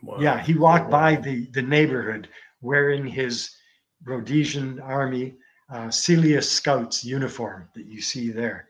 [0.04, 0.18] Wow.
[0.20, 2.30] Yeah, he walked by the, the neighborhood
[2.62, 3.56] wearing his
[4.04, 5.36] Rhodesian Army
[5.72, 8.68] uh, Selous Scouts uniform that you see there.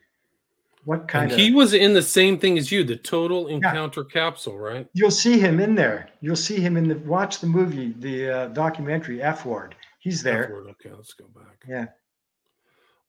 [0.86, 4.06] What kind And of he was in the same thing as you, the total encounter
[4.06, 4.88] capsule, right?
[4.94, 6.10] You'll see him in there.
[6.22, 9.76] You'll see him in the watch the movie, the uh, documentary F Ward.
[10.00, 10.54] He's there.
[10.70, 11.64] Okay, let's go back.
[11.68, 11.88] Yeah,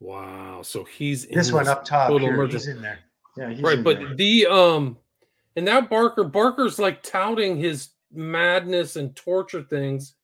[0.00, 0.62] Wow.
[0.62, 2.46] So he's in this one up top total here.
[2.46, 3.00] He's in there.
[3.36, 4.14] Yeah, he's right, but there.
[4.14, 4.96] the um
[5.56, 10.14] and that Barker, Barker's like touting his madness and torture things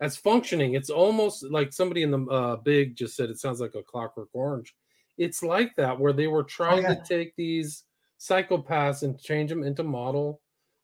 [0.00, 0.74] as functioning.
[0.74, 4.28] It's almost like somebody in the uh big just said it sounds like a clockwork
[4.32, 4.74] orange.
[5.18, 6.94] It's like that where they were trying yeah.
[6.94, 7.84] to take these
[8.18, 10.40] psychopaths and change them into model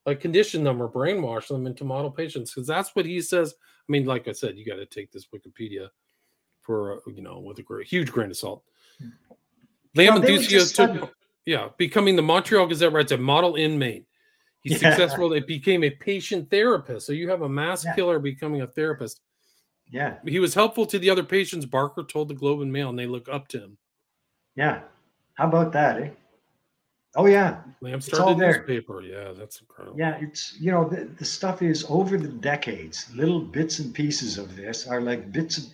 [0.06, 3.54] like condition them or brainwash them into model patients because that's what he says.
[3.88, 5.88] I mean, like I said, you got to take this Wikipedia
[6.62, 8.62] for uh, you know with a great, huge grain of salt.
[9.00, 9.08] Well,
[9.94, 11.10] they were Lamanducio just took, studying-
[11.46, 14.06] yeah, becoming the Montreal Gazette writes a model inmate.
[14.62, 14.90] He's Yeah.
[14.90, 15.34] successful.
[15.34, 17.06] It became a patient therapist.
[17.06, 17.94] So you have a mass Yeah.
[17.94, 19.20] killer becoming a therapist.
[19.90, 21.66] Yeah, He was helpful to the other patients.
[21.66, 23.78] Barker told the Globe and Mail, and they look up to him.
[24.56, 24.84] yeah.
[25.34, 26.10] How about that, eh?
[27.16, 28.58] Oh yeah, Lamb all started there.
[28.58, 29.00] newspaper.
[29.02, 29.98] Yeah, that's incredible.
[29.98, 30.18] yeah.
[30.20, 33.08] It's you know the, the stuff is over the decades.
[33.14, 35.64] Little bits and pieces of this are like bits of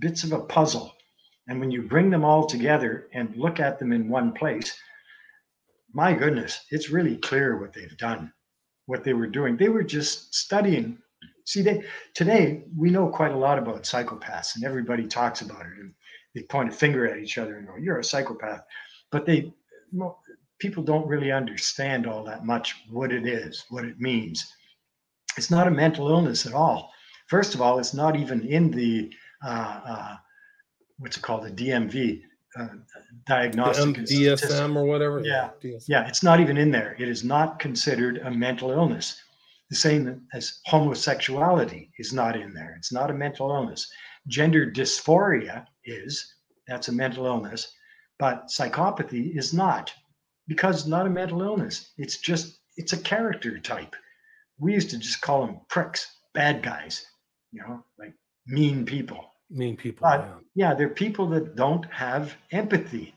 [0.00, 0.92] bits of a puzzle,
[1.46, 4.76] and when you bring them all together and look at them in one place,
[5.92, 8.32] my goodness, it's really clear what they've done,
[8.86, 9.56] what they were doing.
[9.56, 10.98] They were just studying.
[11.44, 11.84] See, they
[12.14, 15.94] today we know quite a lot about psychopaths, and everybody talks about it, and
[16.34, 18.64] they point a finger at each other and go, "You're a psychopath,"
[19.12, 19.54] but they
[20.58, 24.44] people don't really understand all that much what it is, what it means.
[25.36, 26.90] It's not a mental illness at all.
[27.28, 29.12] First of all, it's not even in the
[29.44, 30.16] uh, uh,
[30.98, 32.22] what's it called, the DMV,
[32.58, 32.80] uh, The
[33.26, 35.20] diagnostic statistical- DSM or whatever.
[35.24, 35.50] Yeah.
[35.62, 35.84] DSM.
[35.88, 36.96] yeah, it's not even in there.
[36.98, 39.20] It is not considered a mental illness.
[39.70, 42.74] The same as homosexuality is not in there.
[42.78, 43.88] It's not a mental illness.
[44.26, 46.34] Gender dysphoria is,
[46.66, 47.72] that's a mental illness,
[48.18, 49.92] but psychopathy is not
[50.48, 51.92] because it's not a mental illness.
[51.98, 53.94] It's just, it's a character type.
[54.58, 57.06] We used to just call them pricks, bad guys,
[57.52, 58.14] you know, like
[58.46, 60.06] mean people Mean people.
[60.06, 60.20] But-
[60.54, 60.68] yeah.
[60.68, 63.14] yeah, they're people that don't have empathy.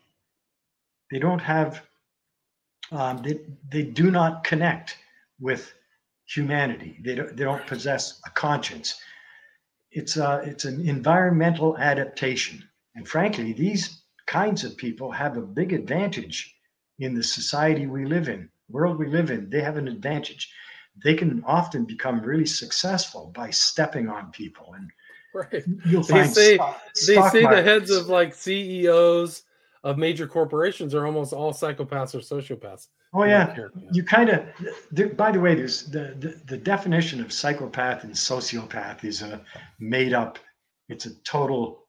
[1.12, 1.82] They don't have,
[2.92, 4.98] um, they, they do not connect
[5.40, 5.74] with
[6.26, 6.98] humanity.
[7.04, 9.02] They don't, they don't possess a conscience.
[9.92, 12.64] It's a, it's an environmental adaptation.
[12.96, 16.56] And frankly, these kinds of people have a big advantage
[17.02, 19.50] in the society we live in, world we live in.
[19.50, 20.50] They have an advantage.
[21.04, 24.90] They can often become really successful by stepping on people and
[25.34, 25.64] Right.
[25.86, 29.44] you'll They find say- stock- They stock say the heads of like CEOs
[29.84, 32.88] of major corporations are almost all psychopaths or sociopaths.
[33.14, 33.56] Oh yeah,
[33.92, 34.46] you kind of.
[35.18, 39.42] By the way, there's the, the the definition of psychopath and sociopath is a
[39.80, 40.38] made up.
[40.90, 41.88] It's a total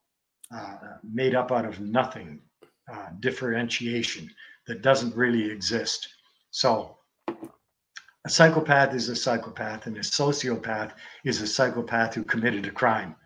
[0.55, 2.41] uh, made up out of nothing
[2.93, 4.29] uh, differentiation
[4.67, 6.09] that doesn't really exist.
[6.51, 6.97] So,
[7.29, 10.93] a psychopath is a psychopath, and a sociopath
[11.25, 13.17] is a psychopath who committed a crime.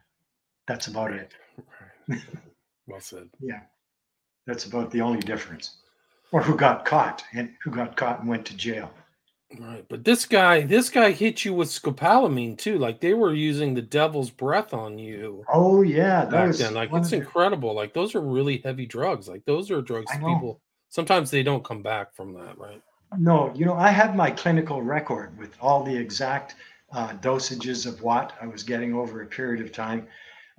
[0.66, 1.32] That's about it.
[2.86, 3.28] well said.
[3.40, 3.60] yeah,
[4.46, 5.78] that's about the only difference
[6.32, 8.90] or who got caught and who got caught and went to jail.
[9.60, 12.78] Right, but this guy, this guy hit you with scopolamine too.
[12.78, 15.44] Like they were using the devil's breath on you.
[15.52, 16.74] Oh yeah, back then.
[16.74, 17.72] Like it's incredible.
[17.72, 19.28] Like those are really heavy drugs.
[19.28, 22.82] Like those are drugs people sometimes they don't come back from that, right?
[23.18, 26.56] No, you know, I have my clinical record with all the exact
[26.92, 30.08] uh, dosages of what I was getting over a period of time,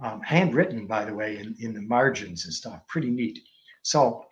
[0.04, 2.88] um, handwritten, by the way, in, in the margins and stuff.
[2.88, 3.40] Pretty neat.
[3.82, 4.26] So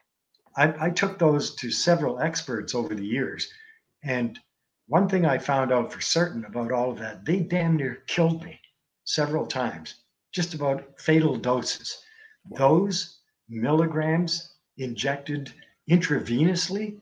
[0.55, 3.51] I, I took those to several experts over the years.
[4.03, 4.39] And
[4.87, 8.43] one thing I found out for certain about all of that, they damn near killed
[8.43, 8.59] me
[9.03, 9.95] several times,
[10.31, 11.97] just about fatal doses.
[12.51, 15.53] Those milligrams injected
[15.89, 16.97] intravenously,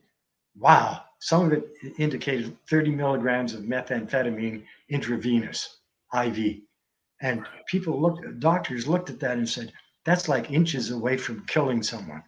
[0.60, 5.78] wow, some of it indicated 30 milligrams of methamphetamine intravenous
[6.14, 6.58] IV.
[7.22, 9.72] And people looked, doctors looked at that and said,
[10.06, 12.24] that's like inches away from killing someone.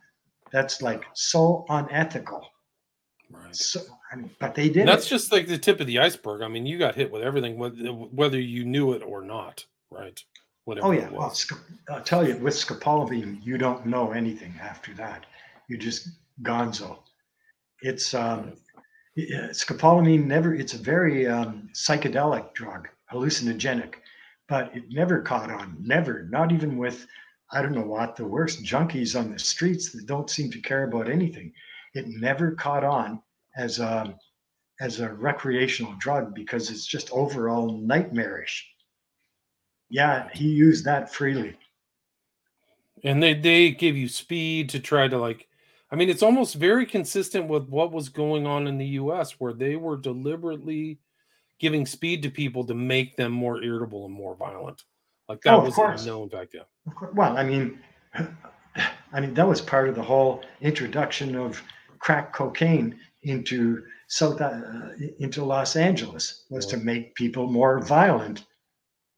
[0.51, 2.47] That's like so unethical.
[3.29, 3.55] Right.
[3.55, 4.87] So, I mean, but they did.
[4.87, 5.09] That's it.
[5.09, 6.41] just like the tip of the iceberg.
[6.41, 10.23] I mean, you got hit with everything, whether you knew it or not, right?
[10.63, 10.87] Whatever.
[10.87, 11.09] Oh yeah.
[11.09, 11.35] Well,
[11.89, 15.25] I'll tell you, with scopolamine, you don't know anything after that.
[15.67, 16.09] You just
[16.41, 16.99] gonzo.
[17.81, 18.53] It's um,
[19.17, 20.53] scopolamine never.
[20.53, 23.95] It's a very um, psychedelic drug, hallucinogenic,
[24.47, 25.77] but it never caught on.
[25.79, 26.27] Never.
[26.29, 27.07] Not even with
[27.51, 30.83] I don't know what, the worst junkies on the streets that don't seem to care
[30.83, 31.53] about anything.
[31.93, 33.21] It never caught on
[33.57, 34.17] as a
[34.81, 38.67] as a recreational drug because it's just overall nightmarish.
[39.89, 41.55] Yeah, he used that freely.
[43.03, 45.47] And they they give you speed to try to like
[45.95, 49.53] I mean it's almost very consistent with what was going on in the US where
[49.53, 50.99] they were deliberately
[51.57, 54.83] giving speed to people to make them more irritable and more violent.
[55.29, 56.05] Like that oh, was course.
[56.05, 56.63] known back then.
[57.13, 57.79] Well, I mean,
[59.13, 61.63] I mean that was part of the whole introduction of
[61.99, 68.43] crack cocaine into South uh, into Los Angeles was to make people more violent.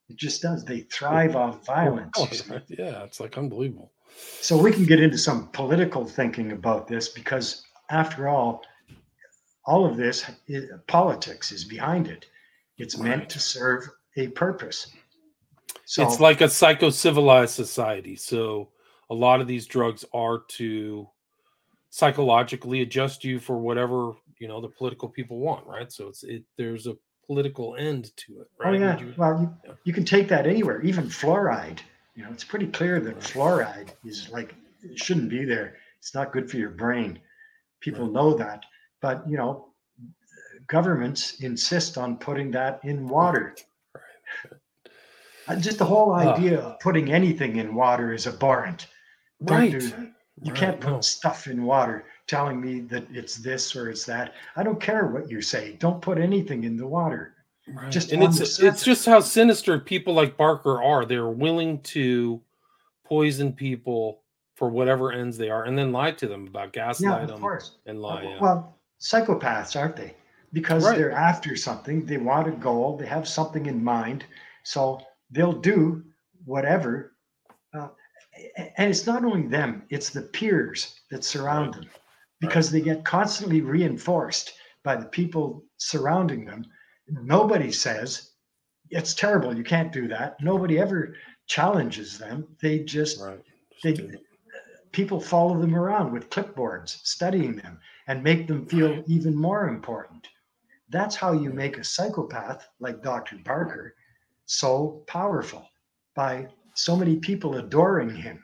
[0.10, 0.64] It just does.
[0.64, 2.14] They thrive off violence.
[2.52, 3.94] Oh, yeah, it's like unbelievable.
[4.18, 8.64] So we can get into some political thinking about this because, after all,
[9.66, 12.26] all of this it, politics is behind it.
[12.78, 13.10] It's right.
[13.10, 14.92] meant to serve a purpose.
[15.86, 18.16] So it's like a psycho civilized society.
[18.16, 18.70] So
[19.10, 21.08] a lot of these drugs are to
[21.90, 25.92] psychologically adjust you for whatever you know the political people want, right?
[25.92, 28.76] So it's it there's a political end to it, oh, right?
[28.76, 29.00] Oh yeah.
[29.00, 29.76] You, well, you, yeah.
[29.84, 31.80] you can take that anywhere, even fluoride.
[32.18, 35.76] You know, it's pretty clear that fluoride is like it shouldn't be there.
[36.00, 37.20] It's not good for your brain.
[37.80, 38.14] People right.
[38.14, 38.66] know that,
[39.02, 39.68] but you know,
[40.66, 43.56] governments insist on putting that in water.
[45.48, 48.88] Uh, just the whole idea of putting anything in water is abhorrent.
[49.40, 49.72] Right.
[49.72, 49.78] Do,
[50.42, 50.56] you right.
[50.56, 51.02] can't put no.
[51.02, 54.34] stuff in water telling me that it's this or it's that.
[54.56, 55.78] I don't care what you say.
[55.80, 57.36] Don't put anything in the water.
[57.68, 57.92] Right.
[57.92, 61.06] Just and it's it's just how sinister people like Barker are.
[61.06, 62.42] They're willing to
[63.04, 64.22] poison people
[64.56, 68.02] for whatever ends they are, and then lie to them about gaslight yeah, them and
[68.02, 68.24] lie.
[68.24, 70.16] Well, well, psychopaths aren't they?
[70.54, 70.98] Because right.
[70.98, 72.06] they're after something.
[72.06, 72.98] They want a goal.
[72.98, 74.24] They have something in mind.
[74.64, 76.04] So they'll do
[76.46, 77.16] whatever.
[77.74, 77.90] Uh,
[78.78, 81.90] and it's not only them, it's the peers that surround them
[82.40, 84.54] because they get constantly reinforced
[84.84, 86.66] by the people surrounding them.
[87.10, 88.32] Nobody says,
[88.90, 90.42] it's terrible, you can't do that.
[90.42, 91.16] Nobody ever
[91.46, 92.48] challenges them.
[92.62, 93.40] They just, right.
[93.84, 93.96] they,
[94.92, 100.28] people follow them around with clipboards, studying them, and make them feel even more important.
[100.90, 103.38] That's how you make a psychopath like Dr.
[103.44, 103.96] Barker
[104.46, 105.68] so powerful
[106.16, 108.44] by so many people adoring him.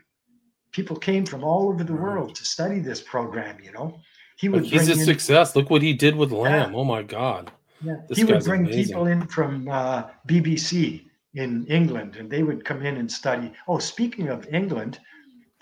[0.71, 4.00] People came from all over the world to study this program, you know.
[4.38, 5.56] He was he's a in, success.
[5.56, 6.73] Look what he did with Lamb.
[6.73, 6.77] Yeah.
[6.77, 7.52] Oh my God.
[7.84, 7.96] Yeah.
[8.13, 8.86] he would bring amazing.
[8.86, 11.06] people in from uh, BBC
[11.36, 13.52] in England and they would come in and study.
[13.67, 15.00] Oh, speaking of England,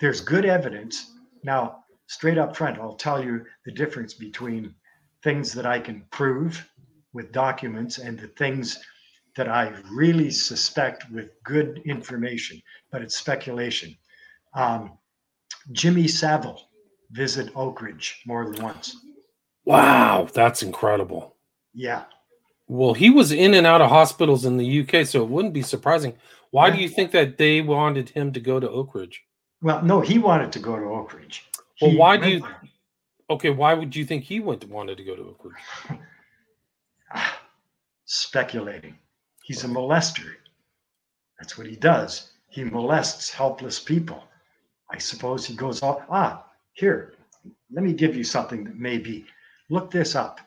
[0.00, 1.12] there's good evidence.
[1.42, 4.74] Now, straight up front, I'll tell you the difference between
[5.22, 6.68] things that I can prove
[7.12, 8.78] with documents and the things
[9.36, 12.60] that I really suspect with good information,
[12.90, 13.96] but it's speculation.
[14.54, 14.98] Um,
[15.72, 16.60] Jimmy Savile
[17.12, 18.96] visited Oak Ridge more than once.
[19.64, 21.36] Wow, that's incredible.
[21.74, 22.04] Yeah.
[22.68, 25.62] Well, he was in and out of hospitals in the UK, so it wouldn't be
[25.62, 26.14] surprising.
[26.50, 26.76] Why Yeah.
[26.76, 29.24] do you think that they wanted him to go to Oak Ridge?
[29.62, 31.46] Well, no, he wanted to go to Oak Ridge.
[31.80, 32.62] Well, He why do you- there.
[33.30, 35.98] Okay, why would you think he went wanted to go to Oak Ridge?
[38.04, 38.98] speculating.
[39.44, 40.34] He's a molester.
[41.38, 42.32] That's what he does.
[42.48, 44.22] He molests helpless people.
[44.90, 46.02] I suppose he goes off.
[46.10, 46.44] Ah,
[46.74, 47.14] here,
[47.70, 49.24] let me give you something that may be.
[49.70, 50.40] Look this up.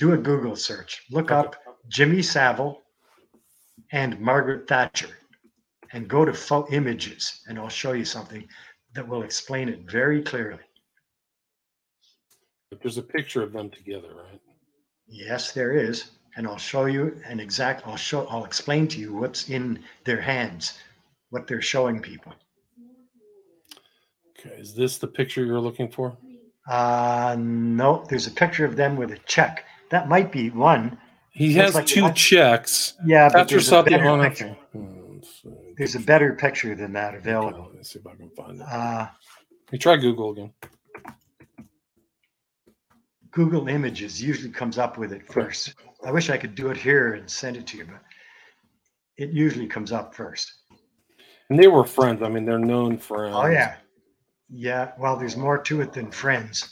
[0.00, 1.02] Do a Google search.
[1.10, 1.56] Look up
[1.88, 2.80] Jimmy Savile
[3.92, 5.10] and Margaret Thatcher
[5.92, 8.48] and go to fo- images, and I'll show you something
[8.94, 10.62] that will explain it very clearly.
[12.70, 14.40] But there's a picture of them together, right?
[15.06, 16.12] Yes, there is.
[16.34, 20.22] And I'll show you an exact, I'll show, I'll explain to you what's in their
[20.22, 20.78] hands,
[21.28, 22.32] what they're showing people.
[24.30, 26.16] Okay, is this the picture you're looking for?
[26.66, 29.66] Uh, no, there's a picture of them with a check.
[29.90, 30.98] That might be one.
[31.30, 32.94] He has like two might- checks.
[33.04, 34.56] Yeah, but there's a, better on picture.
[34.74, 34.78] it.
[35.12, 35.50] Let's see.
[35.76, 37.70] there's a better picture than that Okay, available.
[37.74, 38.66] Let's see if I can find it.
[38.66, 39.08] Uh,
[39.70, 40.52] You try Google again.
[43.30, 45.74] Google Images usually comes up with it first.
[46.04, 48.00] I wish I could do it here and send it to you, but
[49.16, 50.52] it usually comes up first.
[51.48, 52.22] And they were friends.
[52.22, 53.34] I mean, they're known friends.
[53.36, 53.76] Oh, yeah.
[54.48, 56.70] Yeah, well, there's more to it than friends.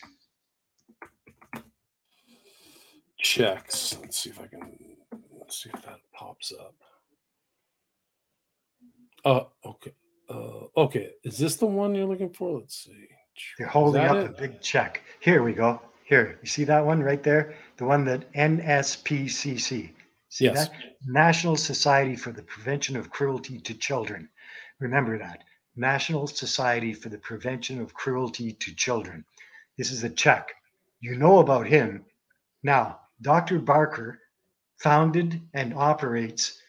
[3.28, 3.98] Checks.
[4.00, 4.62] Let's see if I can.
[5.38, 6.74] Let's see if that pops up.
[9.22, 9.92] Uh, okay.
[10.30, 11.10] Uh, okay.
[11.24, 12.58] Is this the one you're looking for?
[12.58, 13.06] Let's see.
[13.58, 14.30] You're holding up it?
[14.30, 15.02] a big check.
[15.20, 15.78] Here we go.
[16.04, 17.54] Here, you see that one right there?
[17.76, 19.90] The one that NSPCC.
[20.30, 20.68] See Yes.
[20.68, 20.74] that?
[21.06, 24.30] National Society for the Prevention of Cruelty to Children.
[24.80, 25.44] Remember that.
[25.76, 29.22] National Society for the Prevention of Cruelty to Children.
[29.76, 30.48] This is a check.
[31.00, 32.06] You know about him.
[32.62, 33.58] Now, Dr.
[33.58, 34.20] Barker
[34.78, 36.60] founded and operates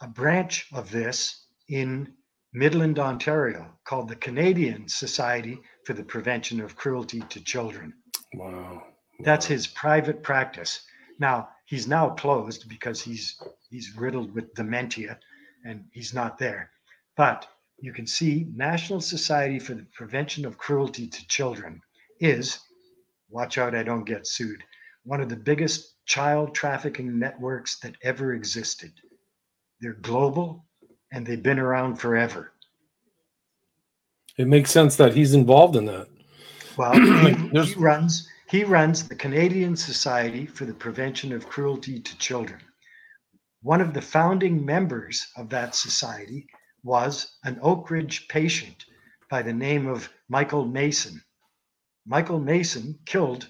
[0.00, 2.12] a branch of this in
[2.52, 7.94] Midland, Ontario, called the Canadian Society for the Prevention of Cruelty to Children.
[8.34, 8.82] Wow.
[9.20, 10.86] That's his private practice.
[11.18, 13.40] Now he's now closed because he's
[13.70, 15.18] he's riddled with dementia,
[15.64, 16.70] and he's not there.
[17.16, 17.46] But
[17.78, 21.80] you can see National Society for the Prevention of Cruelty to Children
[22.20, 22.58] is,
[23.28, 24.62] watch out, I don't get sued,
[25.06, 28.92] one of the biggest child trafficking networks that ever existed.
[29.80, 30.66] They're global
[31.12, 32.52] and they've been around forever.
[34.36, 36.08] It makes sense that he's involved in that.
[36.76, 36.92] Well,
[37.52, 42.60] he, he runs he runs the Canadian Society for the Prevention of Cruelty to Children.
[43.62, 46.46] One of the founding members of that society
[46.82, 48.84] was an Oak Ridge patient
[49.30, 51.22] by the name of Michael Mason.
[52.06, 53.48] Michael Mason killed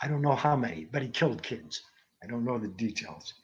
[0.00, 1.82] I don't know how many, but he killed kids.
[2.22, 3.34] I don't know the details.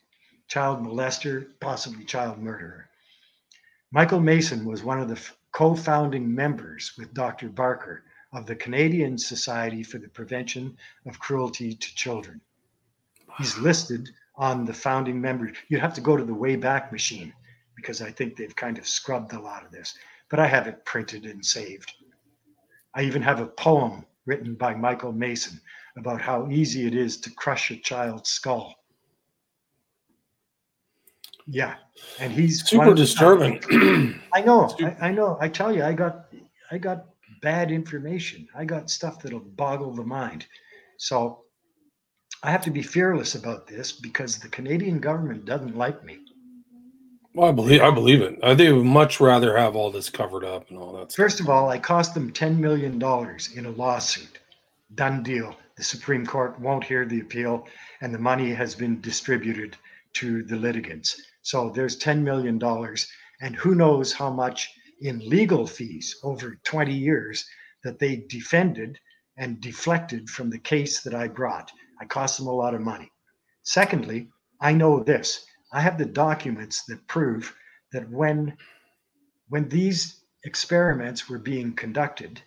[0.49, 2.89] Child molester, possibly child murderer.
[3.91, 7.49] Michael Mason was one of the f- co-founding members with Dr.
[7.49, 10.77] Barker of the Canadian Society for the Prevention
[11.07, 12.41] of Cruelty to Children.
[13.39, 15.57] He's listed on the founding members.
[15.69, 17.33] You have to go to the Wayback Machine
[17.77, 19.97] because I think they've kind of scrubbed a lot of this,
[20.29, 21.93] but I have it printed and saved.
[22.95, 25.61] I even have a poem written by Michael Mason
[25.97, 28.75] about how easy it is to crush a child's skull.
[31.47, 31.75] Yeah,
[32.21, 33.61] and he's Super the disturbing.
[34.33, 34.75] I know.
[34.81, 35.37] I, I know.
[35.41, 36.27] I tell you, I got
[36.71, 37.07] I got
[37.41, 38.47] bad information.
[38.55, 40.47] I got stuff that'll boggle the mind.
[40.99, 41.43] So
[42.45, 46.19] I have to be fearless about this because the Canadian government doesn't like me.
[47.35, 48.39] Well, I believe I believe it.
[48.43, 51.13] I think would much rather have all this covered up and all that.
[51.13, 51.25] Stuff.
[51.25, 54.39] First of all, I cost them $10 million in a lawsuit.
[54.95, 55.57] Done deal.
[55.77, 57.67] The Supreme Court won't hear the appeal,
[58.03, 59.77] and the money has been distributed
[60.15, 61.21] to the litigants.
[61.43, 62.61] So there's $10 million,
[63.41, 64.71] and who knows how much
[65.01, 67.45] in legal fees over 20 years
[67.83, 68.99] that they defended
[69.39, 71.73] and deflected from the case that I brought.
[72.01, 73.11] I cost them a lot of money.
[73.63, 74.29] Secondly,
[74.61, 75.47] I know this.
[75.73, 77.55] I have the documents that prove
[77.93, 78.57] that when
[79.49, 82.41] when these experiments were being conducted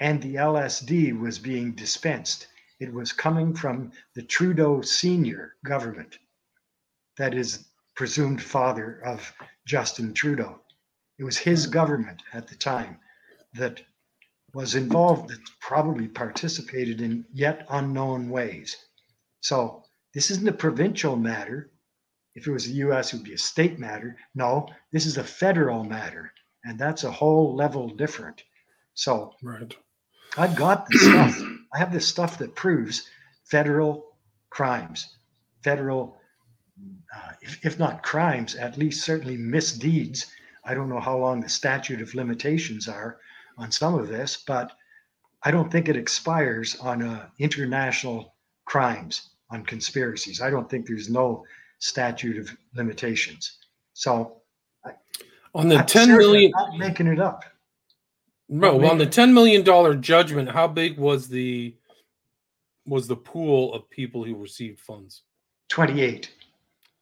[0.00, 2.48] and the LSD was being dispensed,
[2.80, 6.18] it was coming from the Trudeau senior government,
[7.16, 9.32] that is, presumed father of
[9.66, 10.60] Justin Trudeau.
[11.18, 11.70] It was his hmm.
[11.70, 12.98] government at the time
[13.54, 13.80] that
[14.52, 18.76] was involved, that probably participated in yet unknown ways.
[19.40, 21.70] So this isn't a provincial matter.
[22.34, 24.16] If it was the US, it would be a state matter.
[24.34, 26.32] No, this is a federal matter,
[26.64, 28.42] and that's a whole level different.
[28.94, 29.76] So Right.
[30.36, 31.40] I've got the stuff.
[31.72, 33.08] I have this stuff that proves
[33.44, 34.16] federal
[34.50, 35.16] crimes,
[35.62, 36.16] federal,
[37.14, 40.26] uh, if, if not crimes, at least certainly misdeeds.
[40.64, 43.18] I don't know how long the statute of limitations are
[43.58, 44.72] on some of this, but
[45.42, 50.40] I don't think it expires on uh, international crimes, on conspiracies.
[50.40, 51.44] I don't think there's no
[51.84, 53.58] statute of limitations.
[53.92, 54.40] So,
[55.54, 57.44] on the I'm ten serious, million, I'm not making it up.
[58.48, 61.74] no, well, on the ten million dollar judgment, how big was the
[62.86, 65.22] was the pool of people who received funds?
[65.68, 66.30] 28,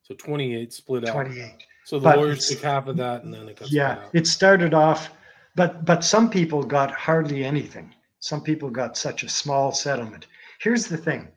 [0.03, 1.13] So twenty eight split out.
[1.15, 1.55] 28.
[1.85, 4.15] So the But lawyers took half of that, and then it got Yeah, split out.
[4.15, 5.11] it started off,
[5.55, 7.95] but but some people got hardly anything.
[8.21, 10.27] Some people got such a small settlement.
[10.61, 11.29] Here's the thing.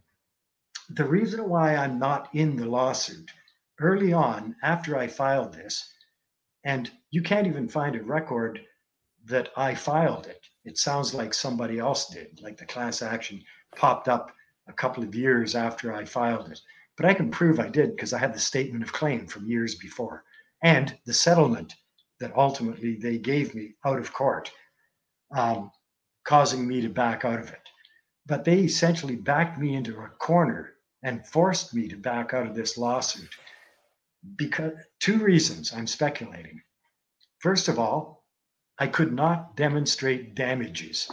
[0.89, 3.31] The reason why I'm not in the lawsuit
[3.79, 5.91] early on after I filed this,
[6.63, 8.61] and you can't even find a record
[9.23, 10.45] that I filed it.
[10.63, 13.43] It sounds like somebody else did, like the class action
[13.75, 14.31] popped up
[14.67, 16.61] a couple of years after I filed it.
[16.97, 19.73] But I can prove I did because I had the statement of claim from years
[19.75, 20.23] before
[20.61, 21.73] and the settlement
[22.19, 24.51] that ultimately they gave me out of court,
[25.35, 25.71] um,
[26.25, 27.67] causing me to back out of it.
[28.27, 30.74] But they essentially backed me into a corner
[31.05, 33.29] and forced me to back out of this lawsuit
[34.35, 36.59] because two reasons I'm speculating.
[37.39, 38.25] First of all,
[38.79, 41.09] I could not demonstrate damages.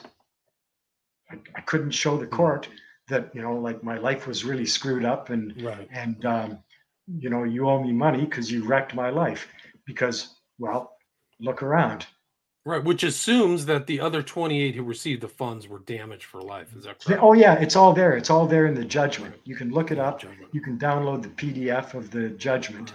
[1.31, 2.69] I, I couldn't show the court
[3.09, 5.87] that, you know, like my life was really screwed up and Right.
[5.93, 6.59] and um,
[7.19, 9.47] you know you owe me money because you wrecked my life
[9.85, 10.97] because well
[11.41, 12.07] look around
[12.65, 16.69] Right, which assumes that the other 28 who received the funds were damaged for life.
[16.77, 17.21] Is that correct?
[17.23, 19.99] oh yeah it's all there it's all there in the judgment you can look it
[19.99, 20.49] up Judgment.
[20.53, 22.93] you can download the pdf of the judgment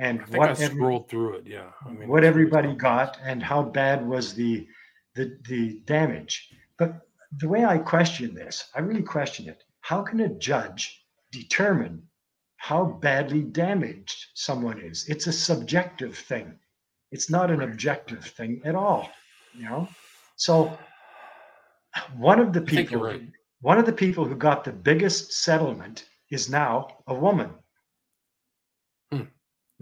[0.00, 0.06] Right.
[0.06, 1.46] and what I scrolled through it.
[1.48, 4.66] Yeah, I mean, what everybody got and how bad was the
[5.16, 7.00] the the damage but
[7.38, 12.00] the way i question this i really question it how can a judge determine
[12.58, 16.56] how badly damaged someone is it's a subjective thing
[17.10, 19.10] it's not an objective thing at all
[19.54, 19.88] you know
[20.36, 20.76] so
[22.16, 23.22] one of the I think you're people right.
[23.60, 27.50] one of the people who got the biggest settlement is now a woman
[29.12, 29.22] Hmm.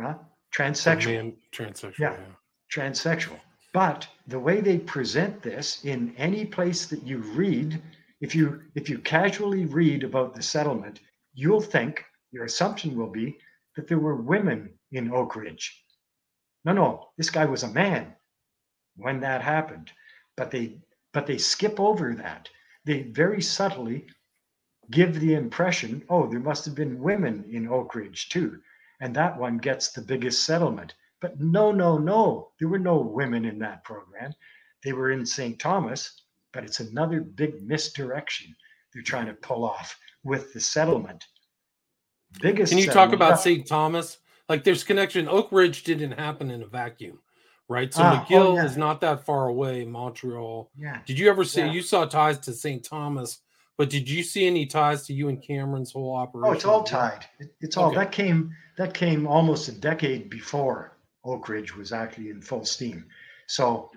[0.00, 0.14] Huh?
[0.54, 1.98] Transsexual man, transsexual.
[1.98, 2.12] Yeah.
[2.12, 2.26] Yeah.
[2.74, 3.38] transsexual.
[3.72, 7.82] But the way they present this in any place that you read,
[8.20, 11.00] if you if you casually read about the settlement,
[11.34, 13.36] you'll think your assumption will be
[13.76, 15.84] that there were women in Oak Ridge.
[16.66, 18.12] No, no, this guy was a man
[18.96, 19.92] when that happened.
[20.36, 20.78] But they
[21.12, 22.48] but they skip over that.
[22.84, 24.06] They very subtly
[24.90, 28.60] give the impression, oh, there must have been women in Oak Ridge too.
[29.00, 30.94] And that one gets the biggest settlement.
[31.20, 34.34] But no, no, no, there were no women in that program.
[34.84, 35.58] They were in St.
[35.58, 38.54] Thomas, but it's another big misdirection
[38.92, 41.24] they're trying to pull off with the settlement.
[42.40, 42.70] Biggest.
[42.70, 43.66] Can you talk about St.
[43.66, 44.18] Thomas?
[44.48, 45.28] Like, there's connection.
[45.28, 47.18] Oak Ridge didn't happen in a vacuum,
[47.68, 47.92] right?
[47.92, 48.64] So Ah, oh, McGill yeah.
[48.64, 49.84] is not that far away.
[49.84, 50.70] Montreal.
[50.76, 51.00] Yeah.
[51.06, 51.60] Did you ever see?
[51.62, 51.72] Yeah.
[51.72, 52.84] You saw ties to St.
[52.84, 53.40] Thomas,
[53.76, 56.48] but did you see any ties to Ewen Cameron's whole operation?
[56.50, 57.26] Oh, it's all tied.
[57.40, 57.96] It- It's all Okay.
[57.96, 63.06] that came that came almost a decade before Oak Ridge was actually in full steam.
[63.46, 63.90] So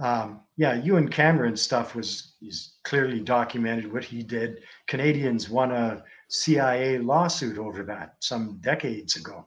[0.00, 4.62] um, yeah, Ewen Cameron stuff was is clearly documented what he did.
[4.86, 9.46] Canadians won a CIA lawsuit over that some decades ago.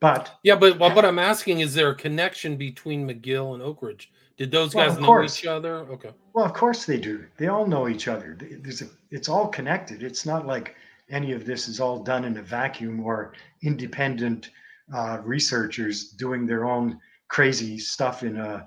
[0.00, 3.82] But Yeah, but what, what I'm asking is there a connection between McGill and Oak
[3.82, 4.10] Ridge?
[4.36, 5.38] Did those Well, guys know course.
[5.38, 5.76] each other?
[5.90, 6.10] Okay.
[6.34, 7.24] Well, of course they do.
[7.38, 8.36] They all know each other.
[8.38, 10.02] There's a, it's all connected.
[10.02, 10.76] It's not like
[11.08, 13.32] any of this is all done in a vacuum or
[13.62, 14.50] independent
[14.94, 18.66] uh, researchers doing their own crazy stuff in a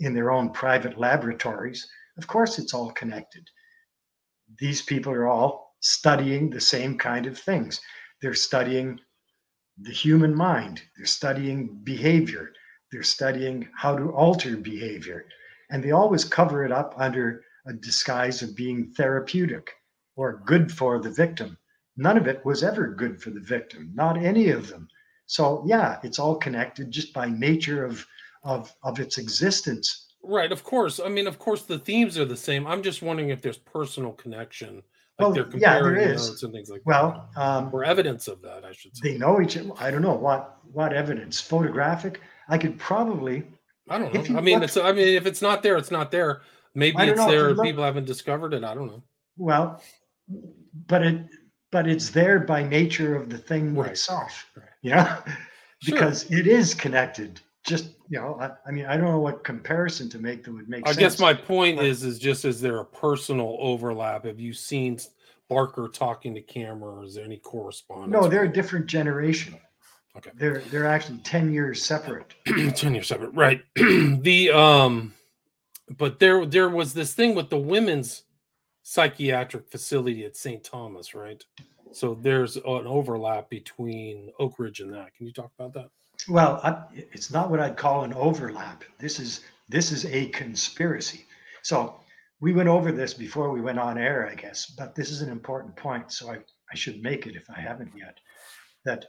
[0.00, 1.86] in their own private laboratories.
[2.16, 3.48] Of course, it's all connected.
[4.58, 7.80] These people are all studying the same kind of things.
[8.22, 8.98] They're studying
[9.82, 10.82] the human mind.
[10.96, 12.52] They're studying behavior.
[12.90, 15.26] They're studying how to alter behavior
[15.70, 19.72] and they always cover it up under a disguise of being therapeutic
[20.16, 21.56] or good for the victim.
[21.96, 24.88] None of it was ever good for the victim, not any of them.
[25.26, 28.06] So yeah, it's all connected just by nature of
[28.44, 30.06] of of its existence.
[30.22, 31.00] Right, of course.
[31.00, 32.66] I mean, of course, the themes are the same.
[32.66, 34.82] I'm just wondering if there's personal connection,
[35.18, 36.28] like Well, they're yeah, there comparing is.
[36.28, 39.12] notes and things like Well, that, um, or evidence of that, I should say.
[39.12, 39.70] they know each other.
[39.78, 42.20] I don't know what what evidence, photographic.
[42.48, 43.44] I could probably
[43.90, 44.38] I don't know.
[44.38, 44.76] I mean, look- it's.
[44.76, 46.42] I mean, if it's not there, it's not there.
[46.74, 47.52] Maybe it's know, there.
[47.54, 48.62] look- People haven't discovered it.
[48.62, 49.02] I don't know.
[49.36, 49.82] well,
[50.86, 51.22] but it
[51.72, 54.46] but it's there by nature of the thing Right, itself.
[54.56, 54.66] right.
[54.82, 55.18] You know,
[55.82, 55.94] Sure.
[55.94, 60.08] because it is connected just you know, I, I mean, I don't know what comparison
[60.10, 60.98] to make that would make sense.
[60.98, 61.14] I sense.
[61.14, 64.24] guess my point is, is just is there a personal overlap?
[64.24, 64.98] Have you seen
[65.48, 68.12] Barker talking to Cameron, or is there any correspondence?
[68.12, 69.56] no, they're a different generation.
[70.16, 70.30] Okay.
[70.34, 72.34] They're they're actually ten years separate.
[72.74, 75.14] 10 years separate right the um
[75.96, 78.24] but there there was this thing with the women's
[78.82, 81.44] psychiatric facility at st thomas right
[81.92, 85.90] so there's an overlap between oak ridge and that can you talk about that
[86.28, 88.84] Well, I, it's not what I'd call an overlap.
[88.98, 91.24] This is this is a conspiracy.
[91.62, 92.00] So
[92.40, 95.30] we went over this before we went on air, I guess, but this is an
[95.30, 96.12] important point.
[96.12, 96.36] So I,
[96.70, 98.18] I should make it if I haven't yet.
[98.84, 99.06] That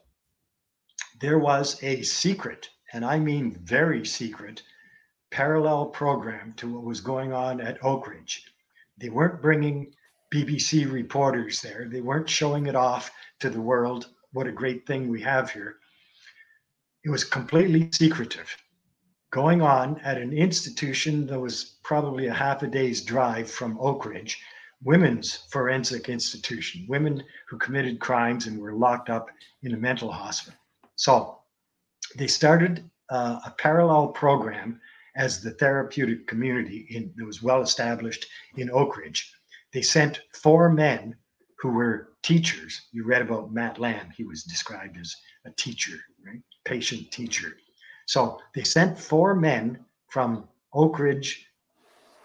[1.20, 4.64] there was a secret, and I mean very secret,
[5.30, 8.46] parallel program to what was going on at Oak Ridge.
[8.98, 9.94] They weren't bringing
[10.34, 11.90] BBC reporters there.
[11.90, 14.08] They weren't showing it off to the world.
[14.32, 15.79] What a great thing we have here
[17.04, 18.56] it was completely secretive
[19.32, 24.06] going on at an institution that was probably a half a day's drive from Oak
[24.06, 24.42] Ridge,
[24.84, 29.28] women's forensic institution, women who committed crimes and were locked up
[29.62, 30.60] in a mental hospital.
[30.96, 31.40] So
[32.18, 34.82] they started uh, a parallel program
[35.16, 38.26] as the therapeutic community in, that was well established
[38.58, 39.32] in Oak Ridge.
[39.74, 41.16] They sent four men
[41.60, 42.88] who were teachers.
[42.92, 45.98] You read about Matt Lamb, he was described as a teacher?
[46.70, 47.58] Patient teacher.
[48.06, 51.48] So they sent four men from Oak Ridge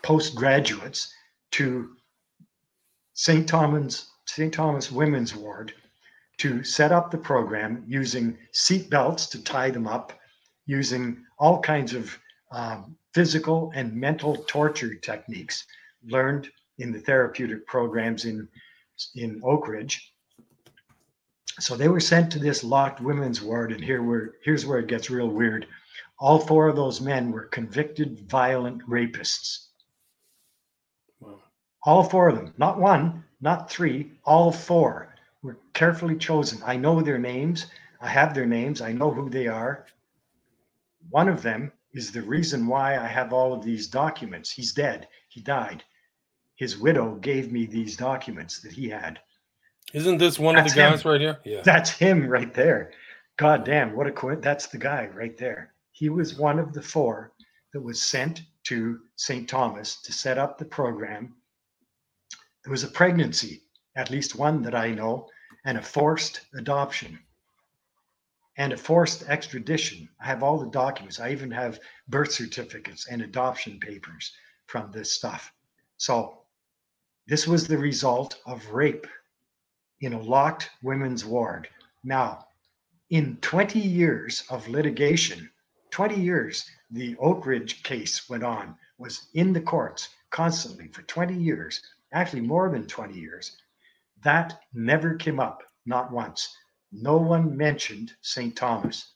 [0.02, 1.10] postgraduates
[1.52, 1.96] to
[3.14, 3.48] St.
[3.48, 4.52] Thomas St.
[4.52, 5.72] Thomas Women's Ward
[6.38, 10.12] to set up the program using seat belts to tie them up,
[10.66, 12.18] using all kinds of
[12.50, 15.64] um, physical and mental torture techniques
[16.06, 18.46] learned in the therapeutic programs in
[19.14, 20.13] in Oak Ridge.
[21.60, 24.88] So they were sent to this locked women's ward, and here were here's where it
[24.88, 25.66] gets real weird.
[26.18, 29.68] All four of those men were convicted violent rapists.
[31.20, 31.40] Wow.
[31.84, 36.60] All four of them, not one, not three, all four were carefully chosen.
[36.64, 37.66] I know their names.
[38.00, 38.80] I have their names.
[38.80, 39.86] I know who they are.
[41.10, 44.50] One of them is the reason why I have all of these documents.
[44.50, 45.08] He's dead.
[45.28, 45.84] He died.
[46.56, 49.20] His widow gave me these documents that he had.
[49.92, 51.10] Isn't this one That's of the guys him.
[51.10, 52.92] right here yeah That's him right there.
[53.36, 54.40] God damn, what a coin.
[54.40, 55.74] That's the guy right there.
[55.92, 57.32] He was one of the four
[57.72, 59.48] that was sent to St.
[59.48, 61.34] Thomas to set up the program.
[62.62, 63.62] There was a pregnancy,
[63.96, 65.28] at least one that I know,
[65.64, 67.18] and a forced adoption
[68.56, 70.08] and a forced extradition.
[70.20, 71.18] I have all the documents.
[71.18, 74.32] I even have birth certificates and adoption papers
[74.66, 75.52] from this stuff.
[75.96, 76.38] So,
[77.26, 79.06] this was the result of rape
[80.04, 81.68] in a locked women's ward.
[82.02, 82.46] Now,
[83.10, 85.50] in 20 years of litigation,
[85.90, 91.34] 20 years, the Oak Ridge case went on, was in the courts constantly for 20
[91.34, 91.80] years,
[92.12, 93.56] actually more than 20 years.
[94.22, 96.56] That never came up, not once.
[96.92, 98.54] No one mentioned St.
[98.54, 99.12] Thomas.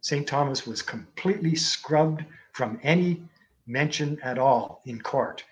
[0.00, 0.26] St.
[0.26, 3.22] Thomas was completely scrubbed from any
[3.66, 5.44] mention at all in court.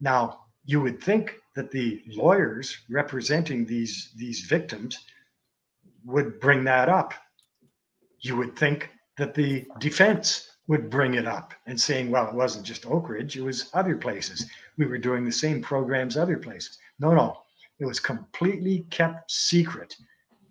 [0.00, 4.96] Now, you would think that the lawyers representing these these victims
[6.04, 7.12] would bring that up.
[8.20, 12.64] You would think that the defense would bring it up and saying, well, it wasn't
[12.64, 14.46] just Oak Ridge, it was other places.
[14.76, 16.78] We were doing the same programs other places.
[17.00, 17.38] No, no,
[17.80, 19.96] it was completely kept secret,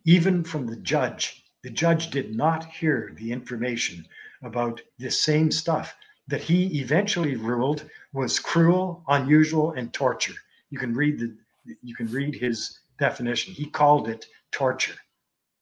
[0.03, 1.45] even from the judge.
[1.64, 4.05] The judge did not hear the information
[4.43, 5.95] about this same stuff
[6.28, 10.36] that he eventually ruled was cruel, unusual, and torture.
[10.70, 11.36] You can read the
[11.82, 13.53] you can read his definition.
[13.53, 14.95] He called it torture.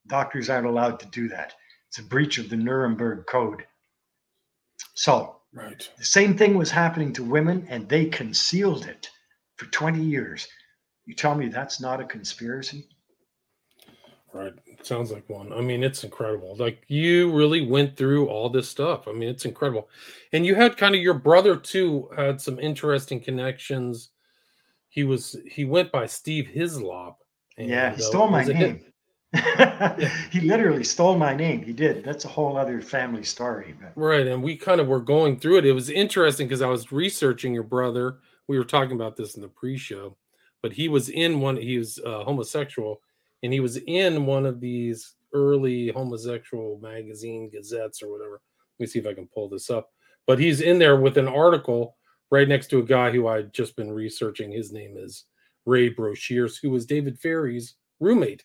[0.08, 1.54] Doctors aren't allowed to do that.
[1.90, 3.66] It's a breach of the Nuremberg Code.
[4.94, 9.10] So right the same thing was happening to women, and they concealed it
[9.56, 10.48] for 20 years.
[11.06, 12.88] You tell me that's not a conspiracy?
[14.36, 14.54] Right.
[14.84, 15.54] Sounds like one.
[15.54, 16.58] I mean, it's incredible.
[16.58, 19.08] Like you really went through all this stuff.
[19.08, 19.88] I mean, it's incredible.
[20.34, 24.10] And you had kind of your brother too had some interesting connections.
[24.96, 27.20] He was he went by Steve Hislop.
[27.58, 28.80] and, yeah, he uh, stole my name.
[30.32, 31.62] he literally stole my name.
[31.62, 32.02] He did.
[32.06, 33.76] That's a whole other family story.
[33.78, 35.66] But Right, and we kind of were going through it.
[35.66, 38.20] It was interesting because I was researching your brother.
[38.48, 40.16] We were talking about this in the pre-show,
[40.62, 41.58] but he was in one.
[41.58, 43.02] He was uh, homosexual,
[43.44, 48.42] and he was in one of these early homosexual magazine gazettes or whatever.
[48.80, 49.92] Let me see if I can pull this up.
[50.26, 51.98] But he's in there with an article
[52.32, 54.52] right next to a guy who I'd just been researching.
[54.52, 55.26] His name is
[55.66, 58.44] Ray Broshears, who was David Ferrie's roommate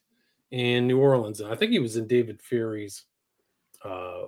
[0.50, 3.04] in New Orleans, and I think he was in David Ferrie's
[3.84, 4.24] uh,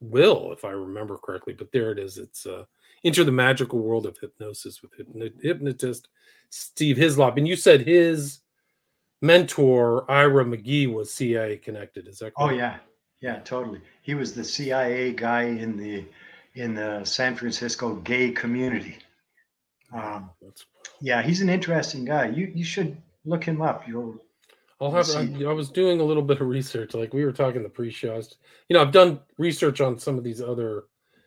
[0.00, 1.52] will, if I remember correctly.
[1.52, 2.18] But there it is.
[2.18, 2.64] It's uh,
[3.04, 4.92] Enter the Magical World of Hypnosis with
[5.42, 6.08] hypnotist
[6.50, 7.36] Steve Hislop.
[7.36, 8.40] And you said his
[9.20, 12.08] mentor, Ira McGee, was CIA connected.
[12.08, 12.54] Is that oh, correct?
[12.54, 12.76] Oh, yeah.
[13.20, 13.80] Yeah, totally.
[14.02, 16.04] He was the CIA guy in the
[16.58, 18.98] in the San Francisco gay community.
[19.92, 20.30] Um,
[21.00, 22.26] yeah, he's an interesting guy.
[22.26, 23.86] You you should look him up.
[23.86, 24.20] You'll
[24.80, 25.08] I'll have.
[25.10, 28.36] I, I, was doing a little bit of research, like we were talking the pre-shows.
[28.68, 30.84] You know, I've done research on some of these other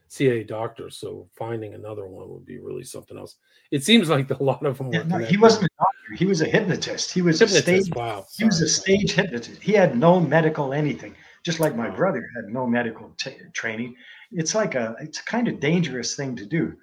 [0.09, 3.37] CA doctors, so finding another one would be really something else.
[3.71, 4.93] It seems like a lot of them.
[4.93, 6.15] Yeah, no, he wasn't a doctor.
[6.17, 7.11] He was a hypnotist.
[7.11, 7.67] He was hypnotist.
[7.67, 7.95] a stage.
[7.95, 8.25] Wow.
[8.37, 9.61] He was a stage hypnotist.
[9.61, 11.15] He had no medical anything.
[11.43, 11.95] Just like my wow.
[11.95, 13.95] brother had no medical t- training.
[14.31, 14.95] It's like a.
[14.99, 16.75] It's a kind of dangerous thing to do.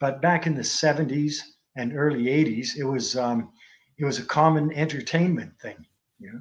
[0.00, 1.40] But back in the '70s
[1.76, 3.16] and early '80s, it was.
[3.16, 3.52] Um,
[3.98, 5.86] it was a common entertainment thing
[6.22, 6.40] you know,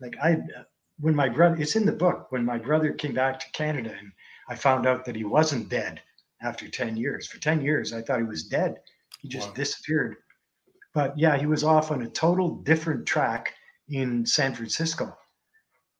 [0.00, 0.38] like I,
[0.98, 2.26] when my brother, it's in the book.
[2.30, 4.10] When my brother came back to Canada and
[4.48, 6.00] I found out that he wasn't dead
[6.40, 7.28] after 10 years.
[7.28, 8.76] For 10 years, I thought he was dead.
[9.20, 9.54] He just wow.
[9.54, 10.16] disappeared.
[10.94, 13.54] But yeah, he was off on a total different track
[13.88, 15.16] in San Francisco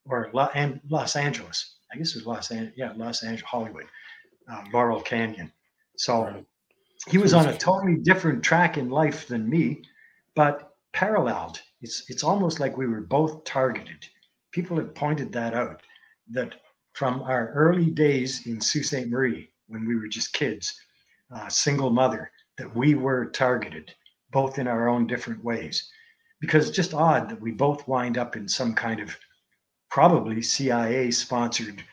[0.06, 1.71] or and Los Angeles.
[1.92, 2.74] I guess it was Los Angeles.
[2.76, 3.86] Yeah, Los Angeles, Hollywood,
[4.50, 5.52] uh, Laurel Canyon.
[5.96, 6.44] So right.
[7.08, 9.82] he was on a totally different track in life than me,
[10.34, 14.06] but paralleled it's it's almost like we were both targeted.
[14.52, 15.82] People have pointed that out
[16.30, 16.54] that
[16.94, 19.08] from our early days in Sault Ste.
[19.08, 20.78] Marie, when we were just kids,
[21.34, 23.92] uh, single mother, that we were targeted,
[24.30, 25.90] both in our own different ways.
[26.40, 29.16] Because it's just odd that we both wind up in some kind of
[29.92, 31.84] probably CIA sponsored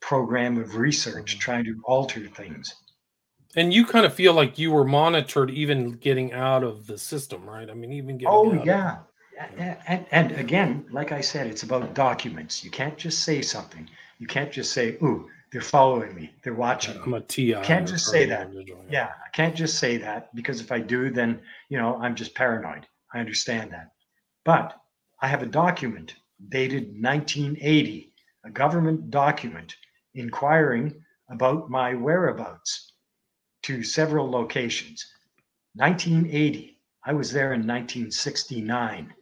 [0.00, 1.40] program of research mm-hmm.
[1.40, 2.74] trying to alter things.
[3.56, 7.48] And you kind of feel like you were monitored even getting out of the system,
[7.48, 7.70] right?
[7.70, 8.98] I mean, even getting Oh yeah.
[9.56, 12.62] And, and again, like I said, it's about documents.
[12.62, 13.88] You can't just say something.
[14.18, 16.32] You can't just say, "Ooh, they're following me.
[16.42, 17.54] They're watching." I'm a TI.
[17.62, 18.50] Can't just say that.
[18.88, 22.34] Yeah, I can't just say that because if I do, then you know I'm just
[22.34, 22.86] paranoid.
[23.12, 23.90] I understand that,
[24.44, 24.80] but
[25.20, 26.14] I have a document
[26.48, 28.12] dated 1980,
[28.44, 29.74] a government document
[30.14, 30.94] inquiring
[31.28, 32.92] about my whereabouts
[33.62, 35.06] to several locations.
[35.74, 36.78] 1980.
[37.06, 39.12] I was there in 1969.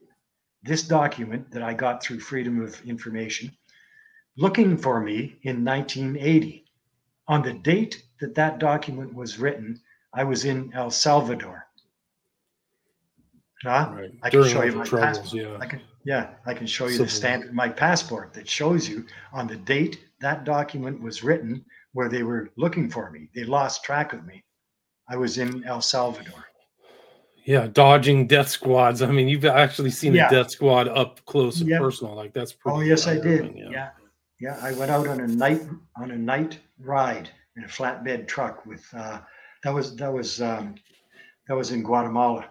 [0.62, 3.50] This document that I got through Freedom of Information,
[4.36, 6.64] looking for me in 1980.
[7.28, 9.80] On the date that that document was written,
[10.12, 11.66] I was in El Salvador.
[13.62, 13.92] Huh?
[13.94, 14.12] Right.
[14.22, 15.32] I can show you my passport.
[15.32, 15.56] Yeah.
[15.60, 17.06] I can, yeah, I can show you Civil.
[17.06, 21.64] the stamp of my passport that shows you on the date that document was written
[21.92, 23.28] where they were looking for me.
[23.34, 24.42] They lost track of me.
[25.08, 26.44] I was in El Salvador.
[27.44, 29.02] Yeah, dodging death squads.
[29.02, 30.28] I mean, you've actually seen yeah.
[30.28, 31.80] a death squad up close and yep.
[31.80, 32.14] personal.
[32.14, 32.78] Like that's pretty.
[32.78, 33.52] Oh yes, I did.
[33.56, 33.68] Yeah.
[33.68, 33.88] yeah,
[34.40, 34.58] yeah.
[34.62, 35.62] I went out on a night
[35.96, 38.86] on a night ride in a flatbed truck with.
[38.94, 39.20] Uh,
[39.64, 40.76] that was that was um,
[41.48, 42.48] that was in Guatemala.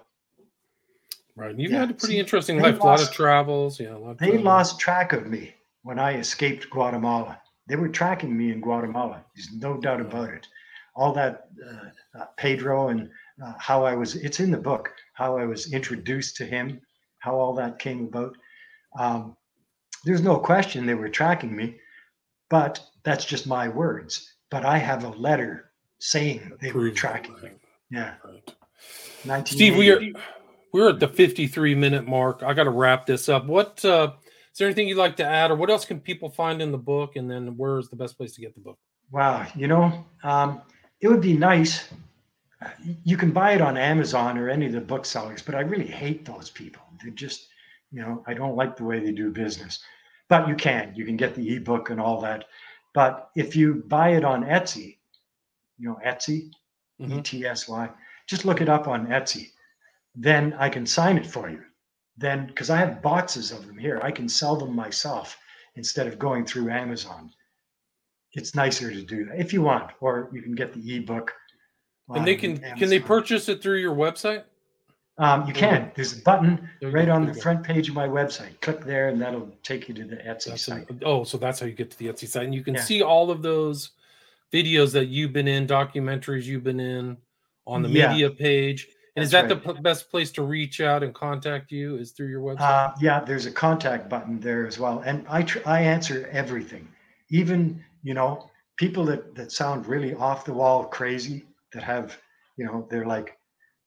[1.36, 1.58] Right.
[1.58, 1.80] You've yeah.
[1.80, 2.80] had a pretty See, interesting life.
[2.80, 3.80] Lost, a lot of travels.
[3.80, 3.96] Yeah.
[3.96, 4.46] a lot they travels.
[4.46, 5.54] lost track of me
[5.84, 7.40] when I escaped Guatemala.
[7.68, 9.24] They were tracking me in Guatemala.
[9.36, 10.48] There's no doubt about it.
[10.96, 13.10] All that uh, uh, Pedro and
[13.44, 16.82] uh, how I was, it's in the book, how I was introduced to him,
[17.20, 18.36] how all that came about.
[19.00, 19.38] Um,
[20.04, 21.78] there's no question they were tracking me,
[22.50, 24.36] but that's just my words.
[24.50, 27.52] But I have a letter saying they were tracking me.
[27.90, 28.16] Yeah.
[29.26, 29.48] Right.
[29.48, 30.02] Steve, we are
[30.74, 32.44] we're at the 53 minute mark.
[32.44, 33.46] I got to wrap this up.
[33.46, 34.14] What uh,
[34.52, 36.78] is there anything you'd like to add, or what else can people find in the
[36.78, 37.16] book?
[37.16, 38.78] And then where's the best place to get the book?
[39.12, 40.62] Wow, you know, um,
[41.02, 41.90] it would be nice
[43.04, 46.26] you can buy it on Amazon or any of the booksellers, but I really hate
[46.26, 46.82] those people.
[47.02, 47.48] They're just,
[47.92, 49.80] you know, I don't like the way they do business.
[50.30, 52.46] But you can, you can get the ebook and all that.
[52.94, 54.98] But if you buy it on Etsy,
[55.78, 56.52] you know, Etsy,
[57.02, 57.20] mm-hmm.
[57.20, 57.90] E T S Y,
[58.28, 59.50] just look it up on Etsy.
[60.16, 61.62] Then I can sign it for you.
[62.18, 65.38] Then, because I have boxes of them here, I can sell them myself
[65.76, 67.32] instead of going through Amazon.
[68.34, 71.34] It's nicer to do that if you want, or you can get the ebook
[72.16, 72.78] and they can Amazon.
[72.78, 74.44] can they purchase it through your website?
[75.18, 75.92] Um, you can.
[75.96, 78.60] There's a button right on the front page of my website.
[78.62, 80.90] Click there, and that'll take you to the Etsy that's site.
[80.90, 82.82] A, oh, so that's how you get to the Etsy site, and you can yeah.
[82.82, 83.92] see all of those
[84.52, 87.18] videos that you've been in, documentaries you've been in,
[87.68, 88.12] on the yeah.
[88.12, 88.88] media page.
[89.16, 89.64] And is that right.
[89.64, 91.98] the p- best place to reach out and contact you?
[91.98, 92.62] Is through your website?
[92.62, 96.88] Uh, yeah, there's a contact button there as well, and I tr- I answer everything,
[97.30, 102.18] even you know people that that sound really off the wall crazy that have,
[102.58, 103.38] you know, they're like,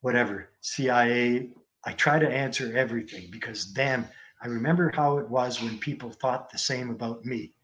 [0.02, 1.48] whatever, CIA.
[1.86, 4.06] I try to answer everything because damn,
[4.42, 7.54] I remember how it was when people thought the same about me.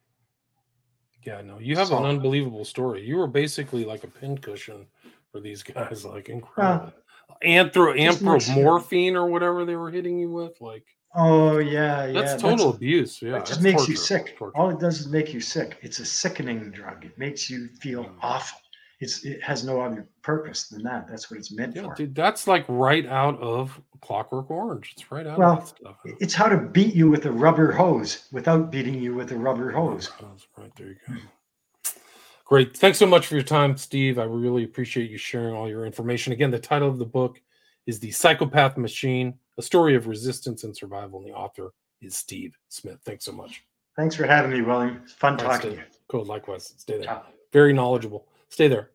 [1.24, 3.02] Yeah, no, you have So- an unbelievable story.
[3.06, 4.86] You were basically like a pincushion
[5.30, 6.92] for these guys, like incredible.
[7.44, 10.84] Anthro anthropomorphine or whatever they were hitting you with, like
[11.16, 12.12] Oh yeah, yeah.
[12.22, 13.20] that's total abuse.
[13.20, 14.36] Yeah, It just that's makes you sick.
[14.36, 14.56] torture.
[14.56, 15.76] All it does is make you sick.
[15.82, 17.04] It's a sickening drug.
[17.04, 18.14] It makes you feel Mm.
[18.22, 18.58] awful.
[19.00, 21.08] It's it has no other purpose than that.
[21.08, 21.94] That's what it's meant Yeah, for.
[21.94, 24.92] dude, that's like right out of Clockwork Orange.
[24.94, 25.96] It's right out Well, of that stuff.
[26.20, 29.70] It's how to beat you with a rubber hose without beating you with a rubber
[29.72, 30.10] hose.
[30.20, 31.14] That's Right there you go.
[32.50, 32.76] Great.
[32.76, 34.18] Thanks so much for your time, Steve.
[34.18, 36.32] I really appreciate you sharing all your information.
[36.32, 37.40] Again, the title of the book
[37.86, 41.20] is The Psychopath Machine, a story of resistance and survival.
[41.20, 42.98] And the author is Steve Smith.
[43.04, 43.62] Thanks so much.
[43.94, 45.00] Thanks for having me, William.
[45.04, 45.82] It's fun talking to you.
[46.08, 46.24] Cool.
[46.24, 46.74] Likewise.
[46.76, 47.04] Stay there.
[47.04, 47.22] Ciao.
[47.52, 48.26] Very knowledgeable.
[48.48, 48.90] Stay there.